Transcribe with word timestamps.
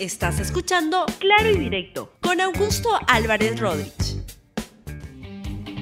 Estás 0.00 0.40
escuchando 0.40 1.06
Claro 1.20 1.50
y 1.50 1.56
Directo 1.56 2.12
con 2.20 2.40
Augusto 2.40 2.88
Álvarez 3.06 3.60
Rodríguez. 3.60 4.24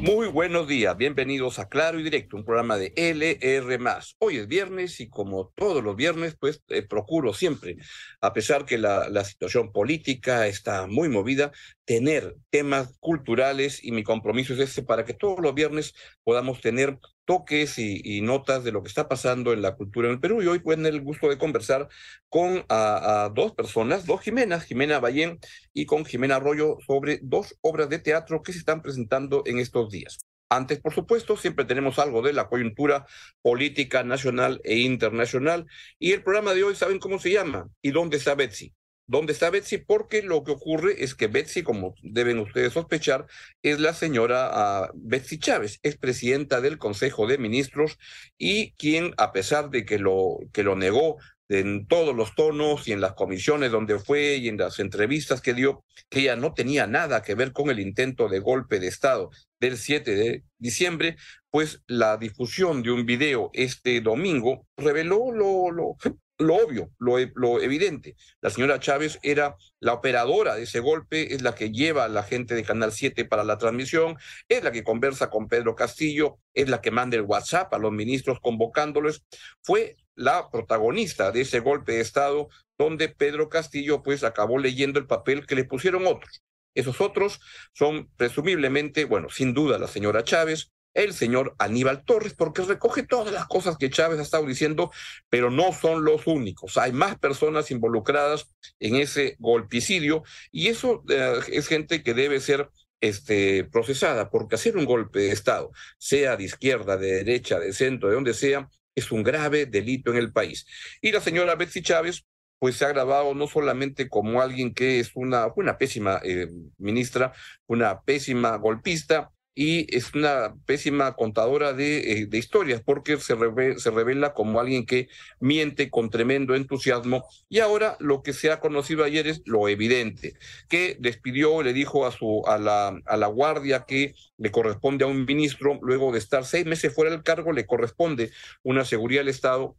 Muy 0.02 0.26
buenos 0.26 0.68
días, 0.68 0.94
bienvenidos 0.98 1.58
a 1.58 1.70
Claro 1.70 1.98
y 1.98 2.02
Directo, 2.02 2.36
un 2.36 2.44
programa 2.44 2.76
de 2.76 2.92
LR. 2.94 3.78
Hoy 4.18 4.36
es 4.36 4.48
viernes 4.48 5.00
y 5.00 5.08
como 5.08 5.52
todos 5.56 5.82
los 5.82 5.96
viernes, 5.96 6.36
pues 6.38 6.62
eh, 6.68 6.82
procuro 6.82 7.32
siempre, 7.32 7.78
a 8.20 8.34
pesar 8.34 8.66
que 8.66 8.76
la, 8.76 9.08
la 9.08 9.24
situación 9.24 9.72
política 9.72 10.46
está 10.46 10.86
muy 10.86 11.08
movida, 11.08 11.50
tener 11.86 12.36
temas 12.50 12.94
culturales 13.00 13.82
y 13.82 13.92
mi 13.92 14.02
compromiso 14.02 14.52
es 14.52 14.60
ese 14.60 14.82
para 14.82 15.06
que 15.06 15.14
todos 15.14 15.40
los 15.40 15.54
viernes 15.54 15.94
podamos 16.22 16.60
tener 16.60 16.98
toques 17.24 17.78
y, 17.78 18.20
notas 18.22 18.64
de 18.64 18.72
lo 18.72 18.82
que 18.82 18.88
está 18.88 19.08
pasando 19.08 19.52
en 19.52 19.62
la 19.62 19.74
cultura 19.76 20.08
en 20.08 20.14
el 20.14 20.20
Perú. 20.20 20.42
Y 20.42 20.46
hoy 20.46 20.60
tener 20.60 20.94
el 20.94 21.02
gusto 21.02 21.28
de 21.28 21.38
conversar 21.38 21.88
con 22.28 22.64
a, 22.68 23.30
dos 23.34 23.52
personas, 23.52 24.06
dos 24.06 24.20
Jimenas, 24.22 24.64
Jimena 24.64 25.00
Ballén 25.00 25.38
y 25.72 25.86
con 25.86 26.04
Jimena 26.04 26.36
Arroyo, 26.36 26.78
sobre 26.86 27.20
dos 27.22 27.56
obras 27.60 27.88
de 27.88 27.98
teatro 27.98 28.42
que 28.42 28.52
se 28.52 28.58
están 28.58 28.82
presentando 28.82 29.42
en 29.46 29.58
estos 29.58 29.90
días. 29.90 30.18
Antes, 30.48 30.80
por 30.80 30.92
supuesto, 30.92 31.36
siempre 31.36 31.64
tenemos 31.64 31.98
algo 31.98 32.20
de 32.20 32.34
la 32.34 32.48
coyuntura 32.48 33.06
política 33.40 34.04
nacional 34.04 34.60
e 34.64 34.78
internacional. 34.78 35.66
Y 35.98 36.12
el 36.12 36.22
programa 36.22 36.52
de 36.52 36.64
hoy, 36.64 36.74
¿saben 36.74 36.98
cómo 36.98 37.18
se 37.18 37.32
llama? 37.32 37.68
¿Y 37.80 37.90
dónde 37.90 38.18
está 38.18 38.34
Betsy? 38.34 38.74
¿Dónde 39.12 39.34
está 39.34 39.50
Betsy? 39.50 39.76
Porque 39.76 40.22
lo 40.22 40.42
que 40.42 40.52
ocurre 40.52 41.04
es 41.04 41.14
que 41.14 41.26
Betsy, 41.26 41.62
como 41.62 41.94
deben 42.02 42.38
ustedes 42.38 42.72
sospechar, 42.72 43.26
es 43.60 43.78
la 43.78 43.92
señora 43.92 44.48
ah, 44.50 44.90
Betsy 44.94 45.38
Chávez, 45.38 45.80
es 45.82 45.98
presidenta 45.98 46.62
del 46.62 46.78
Consejo 46.78 47.26
de 47.26 47.36
Ministros 47.36 47.98
y 48.38 48.72
quien, 48.72 49.12
a 49.18 49.30
pesar 49.32 49.68
de 49.68 49.84
que 49.84 49.98
lo, 49.98 50.38
que 50.54 50.62
lo 50.62 50.76
negó 50.76 51.18
en 51.50 51.86
todos 51.86 52.16
los 52.16 52.34
tonos 52.34 52.88
y 52.88 52.92
en 52.92 53.02
las 53.02 53.12
comisiones 53.12 53.70
donde 53.70 53.98
fue 53.98 54.36
y 54.36 54.48
en 54.48 54.56
las 54.56 54.78
entrevistas 54.78 55.42
que 55.42 55.52
dio, 55.52 55.84
que 56.08 56.20
ella 56.20 56.36
no 56.36 56.54
tenía 56.54 56.86
nada 56.86 57.20
que 57.20 57.34
ver 57.34 57.52
con 57.52 57.68
el 57.68 57.80
intento 57.80 58.30
de 58.30 58.38
golpe 58.38 58.80
de 58.80 58.86
Estado 58.86 59.28
del 59.60 59.76
7 59.76 60.14
de 60.14 60.44
diciembre, 60.56 61.16
pues 61.50 61.82
la 61.86 62.16
difusión 62.16 62.82
de 62.82 62.92
un 62.92 63.04
video 63.04 63.50
este 63.52 64.00
domingo 64.00 64.66
reveló 64.78 65.30
lo, 65.30 65.98
lo 66.42 66.56
obvio, 66.56 66.90
lo, 66.98 67.18
e, 67.18 67.32
lo, 67.34 67.60
evidente. 67.60 68.16
La 68.40 68.50
señora 68.50 68.80
Chávez 68.80 69.18
era 69.22 69.56
la 69.80 69.94
operadora 69.94 70.54
de 70.54 70.64
ese 70.64 70.80
golpe, 70.80 71.34
es 71.34 71.42
la 71.42 71.54
que 71.54 71.70
lleva 71.70 72.04
a 72.04 72.08
la 72.08 72.22
gente 72.22 72.54
de 72.54 72.64
Canal 72.64 72.92
7 72.92 73.24
para 73.24 73.44
la 73.44 73.58
transmisión, 73.58 74.16
es 74.48 74.62
la 74.62 74.72
que 74.72 74.84
conversa 74.84 75.30
con 75.30 75.48
Pedro 75.48 75.74
Castillo, 75.74 76.38
es 76.54 76.68
la 76.68 76.80
que 76.80 76.90
manda 76.90 77.16
el 77.16 77.22
WhatsApp 77.22 77.72
a 77.74 77.78
los 77.78 77.92
ministros 77.92 78.38
convocándoles. 78.40 79.24
Fue 79.62 79.96
la 80.14 80.50
protagonista 80.50 81.32
de 81.32 81.42
ese 81.42 81.60
golpe 81.60 81.92
de 81.92 82.00
Estado 82.00 82.48
donde 82.78 83.08
Pedro 83.08 83.48
Castillo 83.48 84.02
pues 84.02 84.24
acabó 84.24 84.58
leyendo 84.58 84.98
el 84.98 85.06
papel 85.06 85.46
que 85.46 85.54
le 85.54 85.64
pusieron 85.64 86.06
otros. 86.06 86.42
Esos 86.74 87.00
otros 87.00 87.40
son 87.74 88.10
presumiblemente, 88.16 89.04
bueno, 89.04 89.28
sin 89.28 89.52
duda 89.52 89.78
la 89.78 89.88
señora 89.88 90.24
Chávez, 90.24 90.72
el 90.94 91.14
señor 91.14 91.54
Aníbal 91.58 92.04
Torres, 92.04 92.34
porque 92.34 92.62
recoge 92.62 93.02
todas 93.02 93.32
las 93.32 93.46
cosas 93.46 93.76
que 93.78 93.90
Chávez 93.90 94.18
ha 94.18 94.22
estado 94.22 94.46
diciendo, 94.46 94.90
pero 95.28 95.50
no 95.50 95.72
son 95.72 96.04
los 96.04 96.26
únicos. 96.26 96.76
Hay 96.76 96.92
más 96.92 97.18
personas 97.18 97.70
involucradas 97.70 98.54
en 98.80 98.96
ese 98.96 99.36
golpicidio 99.38 100.22
y 100.50 100.68
eso 100.68 101.02
eh, 101.08 101.40
es 101.50 101.68
gente 101.68 102.02
que 102.02 102.14
debe 102.14 102.40
ser 102.40 102.68
este, 103.00 103.64
procesada, 103.64 104.30
porque 104.30 104.54
hacer 104.54 104.76
un 104.76 104.84
golpe 104.84 105.20
de 105.20 105.32
Estado, 105.32 105.72
sea 105.98 106.36
de 106.36 106.44
izquierda, 106.44 106.96
de 106.96 107.24
derecha, 107.24 107.58
de 107.58 107.72
centro, 107.72 108.08
de 108.08 108.14
donde 108.14 108.34
sea, 108.34 108.68
es 108.94 109.10
un 109.10 109.22
grave 109.22 109.66
delito 109.66 110.10
en 110.10 110.18
el 110.18 110.32
país. 110.32 110.66
Y 111.00 111.12
la 111.12 111.20
señora 111.20 111.56
Betsy 111.56 111.82
Chávez 111.82 112.24
pues 112.58 112.76
se 112.76 112.84
ha 112.84 112.88
grabado 112.88 113.34
no 113.34 113.48
solamente 113.48 114.08
como 114.08 114.40
alguien 114.40 114.72
que 114.72 115.00
es 115.00 115.10
una, 115.16 115.48
una 115.56 115.78
pésima 115.78 116.20
eh, 116.22 116.48
ministra, 116.78 117.32
una 117.66 118.02
pésima 118.02 118.54
golpista, 118.56 119.32
y 119.54 119.94
es 119.94 120.14
una 120.14 120.54
pésima 120.66 121.14
contadora 121.14 121.72
de, 121.72 122.12
eh, 122.12 122.26
de 122.26 122.38
historias 122.38 122.80
porque 122.82 123.18
se, 123.18 123.36
se, 123.76 123.90
revela 123.90 124.32
como 124.32 124.60
alguien 124.60 124.86
que 124.86 125.08
miente 125.40 125.90
con 125.90 126.08
tremendo 126.08 126.54
entusiasmo 126.54 127.24
y 127.48 127.58
ahora 127.58 127.96
lo 128.00 128.22
que 128.22 128.32
se 128.32 128.50
ha 128.50 128.60
conocido 128.60 129.04
ayer 129.04 129.26
es 129.26 129.42
lo 129.44 129.68
evidente, 129.68 130.34
que 130.68 130.96
despidió, 131.00 131.62
le 131.62 131.72
dijo 131.72 132.06
a, 132.06 132.12
su, 132.12 132.42
a, 132.46 132.58
la, 132.58 132.98
a 133.04 133.16
la 133.16 133.26
guardia 133.26 133.84
que 133.86 134.14
le 134.38 134.50
corresponde 134.50 135.04
a 135.04 135.08
un 135.08 135.24
ministro, 135.24 135.78
luego 135.82 136.12
de 136.12 136.18
estar 136.18 136.44
seis 136.44 136.64
meses 136.64 136.94
fuera 136.94 137.10
del 137.10 137.22
cargo, 137.22 137.52
le 137.52 137.66
corresponde 137.66 138.30
una 138.62 138.84
seguridad 138.84 139.20
del 139.20 139.28
Estado, 139.28 139.76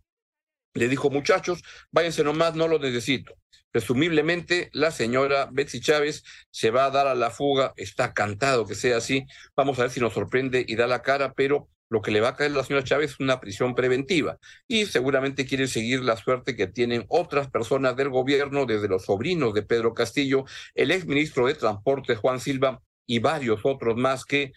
le 0.74 0.88
dijo 0.88 1.10
muchachos, 1.10 1.62
váyanse 1.92 2.24
nomás, 2.24 2.56
no 2.56 2.68
lo 2.68 2.80
necesito. 2.80 3.36
Presumiblemente 3.72 4.70
la 4.74 4.92
señora 4.92 5.50
Betsy 5.52 5.82
Chávez 5.82 6.24
se 6.52 6.70
va 6.70 6.86
a 6.86 6.92
dar 6.92 7.08
a 7.08 7.16
la 7.16 7.32
fuga, 7.32 7.74
está 7.76 8.14
cantado 8.14 8.68
que 8.68 8.76
sea 8.76 8.98
así, 8.98 9.26
vamos 9.56 9.80
a 9.80 9.84
ver 9.84 9.92
si 9.92 10.00
nos 10.00 10.14
sorprende 10.14 10.64
y 10.68 10.76
da 10.76 10.86
la 10.86 11.02
cara, 11.02 11.34
pero 11.34 11.70
lo 11.90 12.02
que 12.02 12.12
le 12.12 12.22
va 12.22 12.30
a 12.30 12.36
caer 12.36 12.52
a 12.52 12.56
la 12.56 12.64
señora 12.64 12.84
Chávez 12.84 13.12
es 13.12 13.20
una 13.20 13.40
prisión 13.40 13.76
preventiva 13.76 14.38
y 14.68 14.86
seguramente 14.86 15.46
quiere 15.46 15.68
seguir 15.68 16.02
la 16.02 16.18
suerte 16.18 16.56
que 16.56 16.68
tienen 16.68 17.06
otras 17.08 17.50
personas 17.50 17.96
del 17.96 18.10
gobierno, 18.10 18.66
desde 18.66 18.88
los 18.88 19.06
sobrinos 19.06 19.54
de 19.54 19.64
Pedro 19.64 19.94
Castillo, 19.94 20.46
el 20.76 20.92
exministro 20.92 21.48
de 21.48 21.56
Transporte 21.56 22.16
Juan 22.16 22.40
Silva 22.40 22.82
y 23.06 23.20
varios 23.20 23.62
otros 23.64 23.96
más 23.96 24.26
que, 24.26 24.54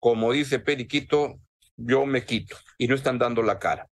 como 0.00 0.32
dice 0.32 0.58
Periquito, 0.58 1.40
yo 1.76 2.06
me 2.06 2.24
quito 2.24 2.56
y 2.78 2.88
no 2.88 2.94
están 2.94 3.18
dando 3.18 3.42
la 3.42 3.58
cara. 3.58 3.88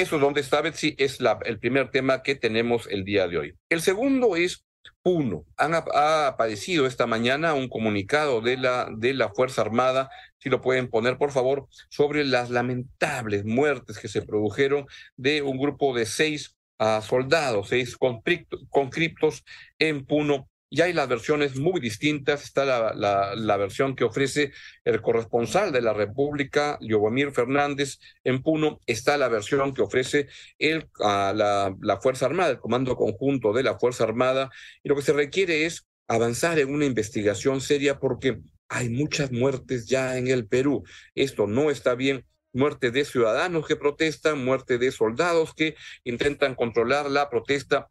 Eso 0.00 0.18
donde 0.18 0.40
está 0.40 0.62
Betsy 0.62 0.94
es 0.96 1.18
el 1.44 1.58
primer 1.58 1.90
tema 1.90 2.22
que 2.22 2.34
tenemos 2.34 2.86
el 2.90 3.04
día 3.04 3.28
de 3.28 3.36
hoy. 3.36 3.54
El 3.68 3.82
segundo 3.82 4.34
es 4.34 4.64
Puno. 5.02 5.44
Han, 5.58 5.74
ha 5.74 6.26
aparecido 6.26 6.86
esta 6.86 7.06
mañana 7.06 7.52
un 7.52 7.68
comunicado 7.68 8.40
de 8.40 8.56
la, 8.56 8.88
de 8.96 9.12
la 9.12 9.28
Fuerza 9.28 9.60
Armada, 9.60 10.08
si 10.38 10.48
lo 10.48 10.62
pueden 10.62 10.88
poner 10.88 11.18
por 11.18 11.32
favor, 11.32 11.68
sobre 11.90 12.24
las 12.24 12.48
lamentables 12.48 13.44
muertes 13.44 13.98
que 13.98 14.08
se 14.08 14.22
produjeron 14.22 14.86
de 15.16 15.42
un 15.42 15.58
grupo 15.58 15.94
de 15.94 16.06
seis 16.06 16.56
uh, 16.78 17.02
soldados, 17.02 17.68
seis 17.68 17.94
conscriptos 17.98 19.44
en 19.78 20.06
Puno 20.06 20.49
y 20.70 20.80
hay 20.80 20.92
las 20.92 21.08
versiones 21.08 21.56
muy 21.56 21.80
distintas. 21.80 22.44
Está 22.44 22.64
la, 22.64 23.34
la, 23.34 23.56
versión 23.56 23.96
que 23.96 24.04
ofrece 24.04 24.52
el 24.84 25.02
corresponsal 25.02 25.72
de 25.72 25.82
la 25.82 25.92
República, 25.92 26.78
Liobomir 26.80 27.32
Fernández, 27.32 27.98
en 28.22 28.40
Puno. 28.40 28.78
Está 28.86 29.18
la 29.18 29.28
versión 29.28 29.74
que 29.74 29.82
ofrece 29.82 30.28
el, 30.58 30.88
la, 30.98 31.74
la 31.80 32.00
Fuerza 32.00 32.26
Armada, 32.26 32.50
el 32.50 32.60
Comando 32.60 32.96
Conjunto 32.96 33.52
de 33.52 33.64
la 33.64 33.78
Fuerza 33.78 34.04
Armada. 34.04 34.50
Y 34.84 34.88
lo 34.88 34.94
que 34.94 35.02
se 35.02 35.12
requiere 35.12 35.66
es 35.66 35.86
avanzar 36.06 36.58
en 36.60 36.72
una 36.72 36.86
investigación 36.86 37.60
seria 37.60 37.98
porque 37.98 38.40
hay 38.68 38.88
muchas 38.88 39.32
muertes 39.32 39.86
ya 39.86 40.16
en 40.16 40.28
el 40.28 40.46
Perú. 40.46 40.84
Esto 41.16 41.48
no 41.48 41.70
está 41.70 41.96
bien 41.96 42.24
muerte 42.52 42.92
de 42.92 43.04
ciudadanos 43.04 43.66
que 43.66 43.76
protestan, 43.76 44.44
muerte 44.44 44.78
de 44.78 44.92
soldados 44.92 45.52
que 45.54 45.74
intentan 46.04 46.54
controlar 46.54 47.10
la 47.10 47.28
protesta 47.28 47.88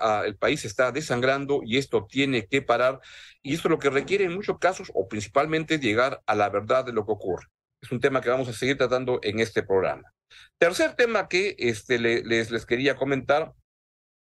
ah, 0.00 0.22
el 0.26 0.36
país 0.36 0.64
está 0.64 0.92
desangrando 0.92 1.60
y 1.64 1.78
esto 1.78 2.06
tiene 2.06 2.46
que 2.46 2.62
parar. 2.62 3.00
Y 3.42 3.54
esto 3.54 3.68
lo 3.68 3.78
que 3.78 3.90
requiere 3.90 4.24
en 4.24 4.34
muchos 4.34 4.58
casos, 4.58 4.90
o 4.94 5.08
principalmente, 5.08 5.74
es 5.74 5.80
llegar 5.80 6.22
a 6.26 6.34
la 6.34 6.48
verdad 6.50 6.84
de 6.84 6.92
lo 6.92 7.04
que 7.04 7.12
ocurre. 7.12 7.46
Es 7.80 7.90
un 7.90 8.00
tema 8.00 8.20
que 8.20 8.30
vamos 8.30 8.48
a 8.48 8.52
seguir 8.52 8.78
tratando 8.78 9.20
en 9.22 9.40
este 9.40 9.62
programa. 9.62 10.12
Tercer 10.58 10.94
tema 10.94 11.28
que 11.28 11.56
este, 11.58 11.98
les, 11.98 12.50
les 12.50 12.66
quería 12.66 12.96
comentar. 12.96 13.52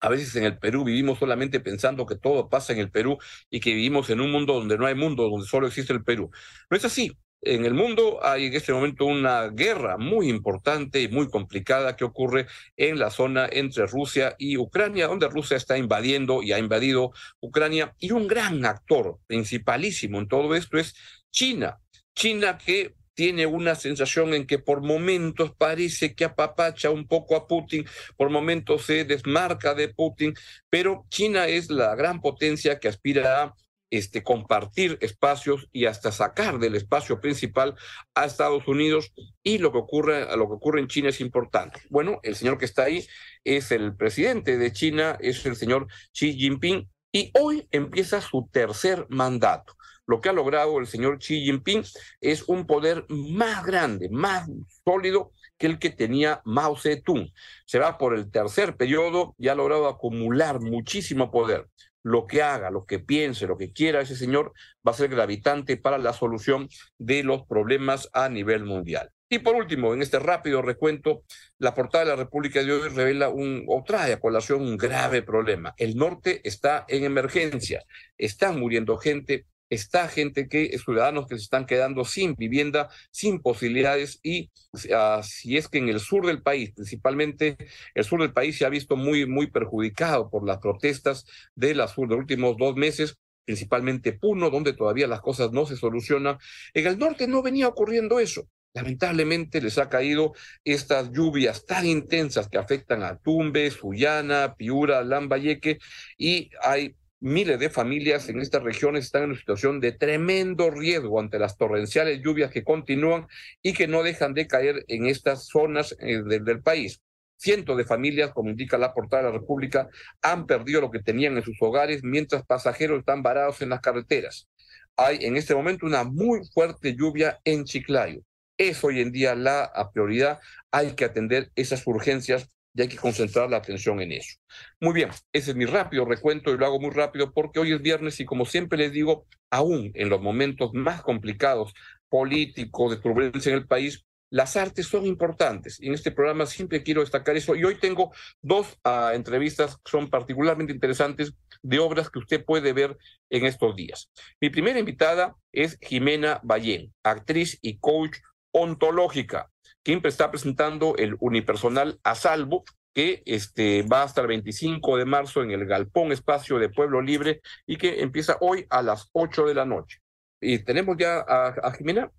A 0.01 0.09
veces 0.09 0.35
en 0.35 0.43
el 0.43 0.59
Perú 0.59 0.83
vivimos 0.83 1.19
solamente 1.19 1.59
pensando 1.59 2.05
que 2.05 2.15
todo 2.15 2.49
pasa 2.49 2.73
en 2.73 2.79
el 2.79 2.91
Perú 2.91 3.17
y 3.49 3.59
que 3.59 3.71
vivimos 3.71 4.09
en 4.09 4.21
un 4.21 4.31
mundo 4.31 4.53
donde 4.53 4.77
no 4.77 4.85
hay 4.85 4.95
mundo, 4.95 5.29
donde 5.29 5.47
solo 5.47 5.67
existe 5.67 5.93
el 5.93 6.03
Perú. 6.03 6.29
No 6.69 6.77
es 6.77 6.85
así. 6.85 7.17
En 7.45 7.63
el 7.63 7.75
mundo 7.75 8.19
hay 8.23 8.47
en 8.47 8.55
este 8.55 8.73
momento 8.73 9.05
una 9.05 9.49
guerra 9.49 9.97
muy 9.97 10.29
importante 10.29 10.99
y 10.99 11.07
muy 11.07 11.29
complicada 11.29 11.95
que 11.95 12.03
ocurre 12.03 12.47
en 12.75 12.97
la 12.97 13.11
zona 13.11 13.47
entre 13.51 13.85
Rusia 13.85 14.35
y 14.39 14.57
Ucrania, 14.57 15.07
donde 15.07 15.29
Rusia 15.29 15.55
está 15.55 15.77
invadiendo 15.77 16.41
y 16.41 16.53
ha 16.53 16.57
invadido 16.57 17.13
Ucrania. 17.39 17.93
Y 17.99 18.11
un 18.11 18.27
gran 18.27 18.65
actor 18.65 19.19
principalísimo 19.27 20.17
en 20.17 20.27
todo 20.27 20.55
esto 20.55 20.79
es 20.79 20.95
China. 21.29 21.79
China 22.15 22.57
que 22.57 22.95
tiene 23.13 23.45
una 23.45 23.75
sensación 23.75 24.33
en 24.33 24.47
que 24.47 24.57
por 24.57 24.81
momentos 24.81 25.53
parece 25.55 26.15
que 26.15 26.25
apapacha 26.25 26.89
un 26.89 27.07
poco 27.07 27.35
a 27.35 27.47
Putin, 27.47 27.85
por 28.17 28.31
momentos 28.31 28.85
se 28.87 29.05
desmarca 29.05 29.75
de 29.75 29.89
Putin, 29.89 30.33
pero 30.69 31.05
China 31.09 31.47
es 31.47 31.69
la 31.69 31.95
gran 31.95 32.21
potencia 32.21 32.79
que 32.79 32.87
aspira 32.87 33.43
a 33.43 33.55
este, 33.97 34.23
compartir 34.23 34.97
espacios 35.01 35.67
y 35.71 35.85
hasta 35.85 36.11
sacar 36.11 36.59
del 36.59 36.75
espacio 36.75 37.19
principal 37.19 37.75
a 38.13 38.25
Estados 38.25 38.67
Unidos 38.67 39.13
y 39.43 39.57
lo 39.57 39.71
que 39.71 39.77
ocurre, 39.77 40.25
lo 40.37 40.47
que 40.47 40.53
ocurre 40.53 40.79
en 40.79 40.87
China 40.87 41.09
es 41.09 41.21
importante. 41.21 41.81
Bueno, 41.89 42.19
el 42.23 42.35
señor 42.35 42.57
que 42.57 42.65
está 42.65 42.83
ahí 42.83 43.05
es 43.43 43.71
el 43.71 43.95
presidente 43.95 44.57
de 44.57 44.71
China, 44.71 45.17
es 45.19 45.45
el 45.45 45.55
señor 45.55 45.87
Xi 46.13 46.33
Jinping 46.33 46.89
y 47.11 47.31
hoy 47.39 47.67
empieza 47.71 48.21
su 48.21 48.49
tercer 48.51 49.05
mandato. 49.09 49.75
Lo 50.07 50.21
que 50.21 50.29
ha 50.29 50.33
logrado 50.33 50.79
el 50.79 50.87
señor 50.87 51.17
Xi 51.19 51.45
Jinping 51.45 51.83
es 52.21 52.43
un 52.47 52.67
poder 52.67 53.05
más 53.09 53.65
grande, 53.65 54.09
más 54.09 54.47
sólido 54.83 55.31
que 55.57 55.67
aquel 55.67 55.79
que 55.79 55.89
tenía 55.89 56.41
Mao 56.45 56.75
Zedong. 56.75 57.31
Se 57.65 57.79
va 57.79 57.97
por 57.97 58.15
el 58.15 58.29
tercer 58.29 58.75
periodo 58.75 59.35
y 59.37 59.47
ha 59.47 59.55
logrado 59.55 59.87
acumular 59.87 60.59
muchísimo 60.59 61.31
poder. 61.31 61.67
Lo 62.05 62.27
que 62.27 62.43
haga, 62.43 62.69
lo 62.69 62.85
que 62.85 62.99
piense, 62.99 63.47
lo 63.47 63.57
que 63.57 63.73
quiera 63.73 64.01
ese 64.01 64.15
señor 64.15 64.53
va 64.87 64.91
a 64.91 64.95
ser 64.95 65.09
gravitante 65.09 65.75
para 65.75 65.97
la 65.97 66.13
solución 66.13 66.69
de 66.99 67.23
los 67.23 67.47
problemas 67.47 68.09
a 68.13 68.29
nivel 68.29 68.63
mundial. 68.63 69.09
Y 69.27 69.39
por 69.39 69.55
último, 69.55 69.91
en 69.95 70.03
este 70.03 70.19
rápido 70.19 70.61
recuento, 70.61 71.23
la 71.57 71.73
portada 71.73 72.03
de 72.03 72.09
la 72.11 72.15
República 72.15 72.63
de 72.63 72.71
hoy 72.71 72.89
revela 72.89 73.29
un, 73.29 73.65
o 73.67 73.83
trae 73.83 74.13
a 74.13 74.19
colación 74.19 74.61
un 74.61 74.77
grave 74.77 75.23
problema. 75.23 75.73
El 75.77 75.95
norte 75.95 76.41
está 76.43 76.85
en 76.87 77.05
emergencia, 77.05 77.83
están 78.19 78.59
muriendo 78.59 78.97
gente, 78.97 79.47
está 79.69 80.07
gente 80.07 80.47
que, 80.47 80.77
ciudadanos 80.77 81.27
que 81.27 81.37
se 81.37 81.43
están 81.43 81.65
quedando 81.65 82.05
sin 82.05 82.35
vivienda, 82.35 82.89
sin 83.11 83.41
posibilidades 83.41 84.19
y 84.23 84.51
uh, 84.73 85.23
si 85.23 85.57
es 85.57 85.67
que 85.67 85.79
en 85.79 85.89
el 85.89 85.99
sur 85.99 86.25
del 86.25 86.41
país, 86.41 86.71
principalmente 86.73 87.57
el 87.93 88.03
sur 88.03 88.21
del 88.21 88.33
país 88.33 88.57
se 88.57 88.65
ha 88.65 88.69
visto 88.69 88.95
muy, 88.95 89.25
muy 89.25 89.47
perjudicado 89.47 90.29
por 90.29 90.45
las 90.45 90.59
protestas 90.59 91.25
de 91.55 91.75
la 91.75 91.87
sur 91.87 92.07
de 92.07 92.15
últimos 92.15 92.57
dos 92.57 92.75
meses, 92.75 93.17
principalmente 93.45 94.13
Puno, 94.13 94.49
donde 94.49 94.73
todavía 94.73 95.07
las 95.07 95.21
cosas 95.21 95.51
no 95.51 95.65
se 95.65 95.75
solucionan. 95.75 96.37
En 96.73 96.87
el 96.87 96.97
norte 96.97 97.27
no 97.27 97.41
venía 97.41 97.67
ocurriendo 97.67 98.19
eso. 98.19 98.47
Lamentablemente 98.73 99.61
les 99.61 99.77
ha 99.77 99.87
caído 99.87 100.33
estas 100.65 101.09
lluvias 101.11 101.65
tan 101.65 101.85
intensas 101.85 102.49
que 102.49 102.57
afectan 102.57 103.03
a 103.03 103.17
Tumbes, 103.17 103.75
Sullana, 103.75 104.55
Piura, 104.55 105.01
Lambayeque 105.01 105.79
y 106.17 106.49
hay 106.61 106.93
miles 107.25 107.57
de 107.59 107.71
familias 107.71 108.29
en 108.29 108.39
estas 108.39 108.61
regiones 108.61 109.05
están 109.05 109.23
en 109.23 109.29
una 109.31 109.39
situación 109.39 109.79
de 109.79 109.93
tremendo 109.93 110.69
riesgo 110.69 111.19
ante 111.19 111.39
las 111.39 111.57
torrenciales 111.57 112.21
lluvias 112.23 112.51
que 112.51 112.63
continúan 112.63 113.27
y 113.63 113.73
que 113.73 113.87
no 113.87 114.03
dejan 114.03 114.35
de 114.35 114.45
caer 114.45 114.85
en 114.87 115.07
estas 115.07 115.47
zonas 115.47 115.95
eh, 115.99 116.21
del 116.23 116.61
país. 116.61 117.01
Cientos 117.37 117.77
de 117.77 117.83
familias, 117.83 118.31
como 118.31 118.51
indica 118.51 118.77
la 118.77 118.93
portada 118.93 119.23
de 119.23 119.29
la 119.29 119.39
República, 119.39 119.89
han 120.21 120.45
perdido 120.45 120.81
lo 120.81 120.91
que 120.91 121.01
tenían 121.01 121.35
en 121.35 121.43
sus 121.43 121.57
hogares 121.61 122.03
mientras 122.03 122.45
pasajeros 122.45 122.99
están 122.99 123.23
varados 123.23 123.59
en 123.63 123.69
las 123.69 123.81
carreteras. 123.81 124.47
Hay 124.95 125.25
en 125.25 125.35
este 125.35 125.55
momento 125.55 125.87
una 125.87 126.03
muy 126.03 126.41
fuerte 126.53 126.95
lluvia 126.95 127.39
en 127.43 127.65
Chiclayo 127.65 128.21
es 128.57 128.83
hoy 128.83 129.01
en 129.01 129.11
día 129.11 129.35
la 129.35 129.71
prioridad. 129.93 130.39
Hay 130.71 130.95
que 130.95 131.05
atender 131.05 131.51
esas 131.55 131.85
urgencias 131.85 132.49
y 132.75 132.81
hay 132.81 132.87
que 132.89 132.97
concentrar 132.97 133.49
la 133.49 133.57
atención 133.57 134.01
en 134.01 134.11
eso. 134.11 134.37
Muy 134.81 134.93
bien, 134.93 135.09
ese 135.31 135.51
es 135.51 135.57
mi 135.57 135.65
rápido 135.65 136.05
recuento 136.05 136.53
y 136.53 136.57
lo 136.57 136.65
hago 136.65 136.79
muy 136.79 136.91
rápido 136.91 137.31
porque 137.33 137.59
hoy 137.59 137.71
es 137.71 137.81
viernes 137.81 138.19
y 138.19 138.25
como 138.25 138.45
siempre 138.45 138.77
les 138.77 138.91
digo, 138.91 139.25
aún 139.49 139.91
en 139.95 140.09
los 140.09 140.21
momentos 140.21 140.71
más 140.73 141.01
complicados 141.01 141.73
políticos, 142.09 142.91
de 142.91 142.97
turbulencia 142.97 143.51
en 143.51 143.57
el 143.59 143.67
país, 143.67 144.05
las 144.29 144.57
artes 144.57 144.87
son 144.87 145.05
importantes. 145.05 145.79
Y 145.79 145.87
en 145.87 145.93
este 145.93 146.11
programa 146.11 146.45
siempre 146.45 146.83
quiero 146.83 147.01
destacar 147.01 147.37
eso. 147.37 147.55
Y 147.55 147.63
hoy 147.63 147.75
tengo 147.79 148.11
dos 148.41 148.77
ah, 148.83 149.11
entrevistas 149.13 149.77
que 149.77 149.91
son 149.91 150.09
particularmente 150.09 150.73
interesantes 150.73 151.33
de 151.61 151.79
obras 151.79 152.09
que 152.09 152.19
usted 152.19 152.43
puede 152.43 152.73
ver 152.73 152.97
en 153.29 153.45
estos 153.45 153.75
días. 153.75 154.11
Mi 154.41 154.49
primera 154.49 154.79
invitada 154.79 155.35
es 155.53 155.77
Jimena 155.81 156.41
Ballén, 156.43 156.93
actriz 157.03 157.57
y 157.61 157.77
coach 157.79 158.17
ontológica. 158.51 159.49
Quien 159.85 160.01
está 160.03 160.31
presentando 160.31 160.95
el 160.97 161.15
unipersonal 161.19 161.99
a 162.03 162.15
salvo, 162.15 162.63
que 162.91 163.21
este, 163.27 163.83
va 163.83 164.01
hasta 164.01 164.21
el 164.21 164.27
25 164.27 164.97
de 164.97 165.05
marzo 165.05 165.43
en 165.43 165.51
el 165.51 165.67
Galpón 165.67 166.11
Espacio 166.11 166.57
de 166.57 166.69
Pueblo 166.69 167.03
Libre 167.03 167.41
y 167.67 167.77
que 167.77 168.01
empieza 168.01 168.35
hoy 168.41 168.65
a 168.71 168.81
las 168.81 169.09
8 169.13 169.45
de 169.45 169.53
la 169.53 169.63
noche. 169.63 169.99
Y 170.41 170.57
tenemos 170.57 170.97
ya 170.97 171.19
a, 171.19 171.71
Jimena. 171.77 172.11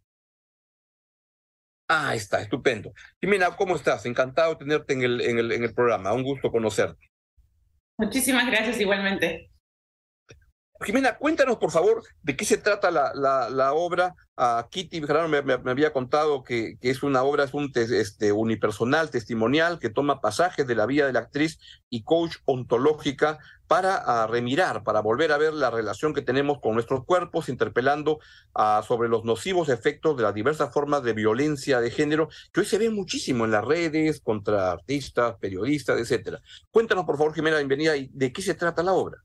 Ah, 1.88 2.14
está, 2.14 2.40
estupendo. 2.40 2.92
Jimena, 3.20 3.56
¿cómo 3.56 3.74
estás? 3.74 4.06
Encantado 4.06 4.52
de 4.52 4.58
tenerte 4.64 4.92
en 4.92 5.02
el, 5.02 5.20
en 5.22 5.38
el, 5.38 5.50
en 5.50 5.64
el 5.64 5.74
programa. 5.74 6.12
Un 6.12 6.22
gusto 6.22 6.52
conocerte. 6.52 7.10
Muchísimas 7.98 8.46
gracias 8.46 8.80
igualmente. 8.80 9.50
Jimena, 10.80 11.16
cuéntanos 11.16 11.56
por 11.56 11.70
favor 11.70 12.02
de 12.22 12.36
qué 12.36 12.44
se 12.44 12.58
trata 12.58 12.90
la, 12.90 13.12
la, 13.14 13.48
la 13.48 13.72
obra. 13.72 14.14
Kitty 14.70 15.00
Bejarano 15.00 15.28
me, 15.28 15.70
había 15.70 15.94
contado 15.94 16.44
que, 16.44 16.76
es 16.82 17.02
una 17.02 17.22
obra, 17.22 17.44
es 17.44 17.54
un 17.54 17.72
este, 17.74 18.32
unipersonal, 18.32 19.10
testimonial, 19.10 19.78
que 19.78 19.88
toma 19.88 20.20
pasajes 20.20 20.66
de 20.66 20.74
la 20.74 20.84
vida 20.84 21.06
de 21.06 21.14
la 21.14 21.20
actriz 21.20 21.58
y 21.88 22.02
coach 22.02 22.36
ontológica 22.44 23.38
para 23.66 24.26
remirar, 24.26 24.84
para 24.84 25.00
volver 25.00 25.32
a 25.32 25.38
ver 25.38 25.54
la 25.54 25.70
relación 25.70 26.12
que 26.12 26.20
tenemos 26.20 26.60
con 26.60 26.74
nuestros 26.74 27.04
cuerpos, 27.06 27.48
interpelando 27.48 28.18
sobre 28.86 29.08
los 29.08 29.24
nocivos 29.24 29.70
efectos 29.70 30.18
de 30.18 30.24
las 30.24 30.34
diversas 30.34 30.72
formas 30.72 31.02
de 31.02 31.14
violencia 31.14 31.80
de 31.80 31.90
género 31.90 32.28
que 32.52 32.60
hoy 32.60 32.66
se 32.66 32.78
ven 32.78 32.94
muchísimo 32.94 33.46
en 33.46 33.52
las 33.52 33.64
redes, 33.64 34.20
contra 34.20 34.70
artistas, 34.70 35.36
periodistas, 35.40 35.98
etcétera. 35.98 36.42
Cuéntanos 36.70 37.06
por 37.06 37.16
favor, 37.16 37.34
Jimena, 37.34 37.56
bienvenida, 37.56 37.96
y 37.96 38.10
de 38.12 38.32
qué 38.32 38.42
se 38.42 38.54
trata 38.54 38.82
la 38.82 38.92
obra. 38.92 39.22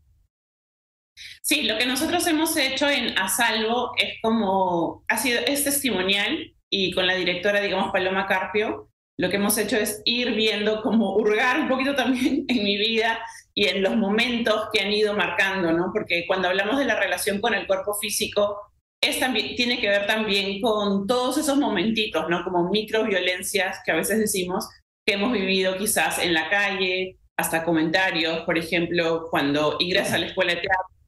Sí, 1.41 1.63
lo 1.63 1.77
que 1.77 1.85
nosotros 1.85 2.25
hemos 2.27 2.55
hecho 2.57 2.89
en 2.89 3.17
A 3.17 3.27
Salvo 3.27 3.91
es 3.97 4.15
como, 4.21 5.03
ha 5.07 5.17
sido, 5.17 5.39
es 5.45 5.63
testimonial 5.63 6.53
y 6.69 6.93
con 6.93 7.07
la 7.07 7.15
directora, 7.15 7.61
digamos, 7.61 7.91
Paloma 7.91 8.27
Carpio, 8.27 8.89
lo 9.17 9.29
que 9.29 9.35
hemos 9.35 9.57
hecho 9.57 9.77
es 9.77 10.01
ir 10.05 10.33
viendo, 10.33 10.81
como 10.81 11.15
hurgar 11.15 11.59
un 11.59 11.67
poquito 11.67 11.95
también 11.95 12.45
en 12.47 12.63
mi 12.63 12.77
vida 12.77 13.19
y 13.53 13.67
en 13.67 13.83
los 13.83 13.95
momentos 13.95 14.69
que 14.71 14.81
han 14.81 14.91
ido 14.91 15.13
marcando, 15.13 15.73
¿no? 15.73 15.91
Porque 15.93 16.25
cuando 16.27 16.47
hablamos 16.47 16.79
de 16.79 16.85
la 16.85 16.99
relación 16.99 17.41
con 17.41 17.53
el 17.53 17.67
cuerpo 17.67 17.93
físico, 17.93 18.57
es 19.03 19.19
también, 19.19 19.55
tiene 19.55 19.79
que 19.79 19.89
ver 19.89 20.07
también 20.07 20.61
con 20.61 21.07
todos 21.07 21.37
esos 21.37 21.57
momentitos, 21.57 22.29
¿no? 22.29 22.43
Como 22.43 22.69
microviolencias 22.69 23.79
que 23.85 23.91
a 23.91 23.95
veces 23.95 24.19
decimos 24.19 24.69
que 25.05 25.15
hemos 25.15 25.33
vivido 25.33 25.77
quizás 25.77 26.19
en 26.19 26.33
la 26.33 26.49
calle, 26.49 27.17
hasta 27.37 27.63
comentarios, 27.63 28.41
por 28.41 28.57
ejemplo, 28.57 29.27
cuando 29.29 29.77
ingresas 29.79 30.13
a 30.13 30.17
la 30.19 30.27
escuela 30.27 30.53
de 30.53 30.61
teatro 30.61 31.00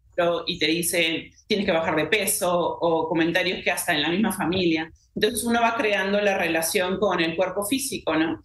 y 0.48 0.60
te 0.60 0.68
dicen 0.68 1.32
tienes 1.48 1.66
que 1.66 1.72
bajar 1.72 1.96
de 1.96 2.08
peso 2.08 2.52
o 2.56 3.08
comentarios 3.08 3.64
que 3.64 3.72
hasta 3.72 3.94
en 3.94 4.02
la 4.02 4.10
misma 4.10 4.32
familia. 4.32 4.92
Entonces 5.16 5.44
uno 5.44 5.62
va 5.62 5.76
creando 5.76 6.20
la 6.22 6.38
relación 6.38 6.98
con 7.00 7.20
el 7.20 7.36
cuerpo 7.36 7.64
físico, 7.64 8.16
¿no? 8.16 8.42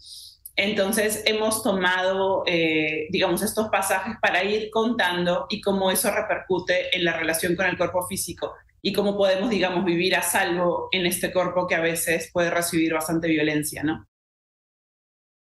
Entonces 0.56 1.22
hemos 1.24 1.62
tomado, 1.62 2.42
eh, 2.44 3.06
digamos, 3.10 3.42
estos 3.42 3.68
pasajes 3.68 4.16
para 4.20 4.42
ir 4.42 4.70
contando 4.70 5.46
y 5.48 5.60
cómo 5.60 5.90
eso 5.90 6.10
repercute 6.10 6.96
en 6.96 7.04
la 7.04 7.16
relación 7.16 7.54
con 7.54 7.66
el 7.66 7.76
cuerpo 7.76 8.04
físico 8.08 8.54
y 8.82 8.92
cómo 8.92 9.16
podemos, 9.16 9.50
digamos, 9.50 9.84
vivir 9.84 10.16
a 10.16 10.22
salvo 10.22 10.88
en 10.90 11.06
este 11.06 11.32
cuerpo 11.32 11.66
que 11.66 11.76
a 11.76 11.80
veces 11.80 12.30
puede 12.32 12.50
recibir 12.50 12.92
bastante 12.92 13.28
violencia, 13.28 13.84
¿no? 13.84 14.04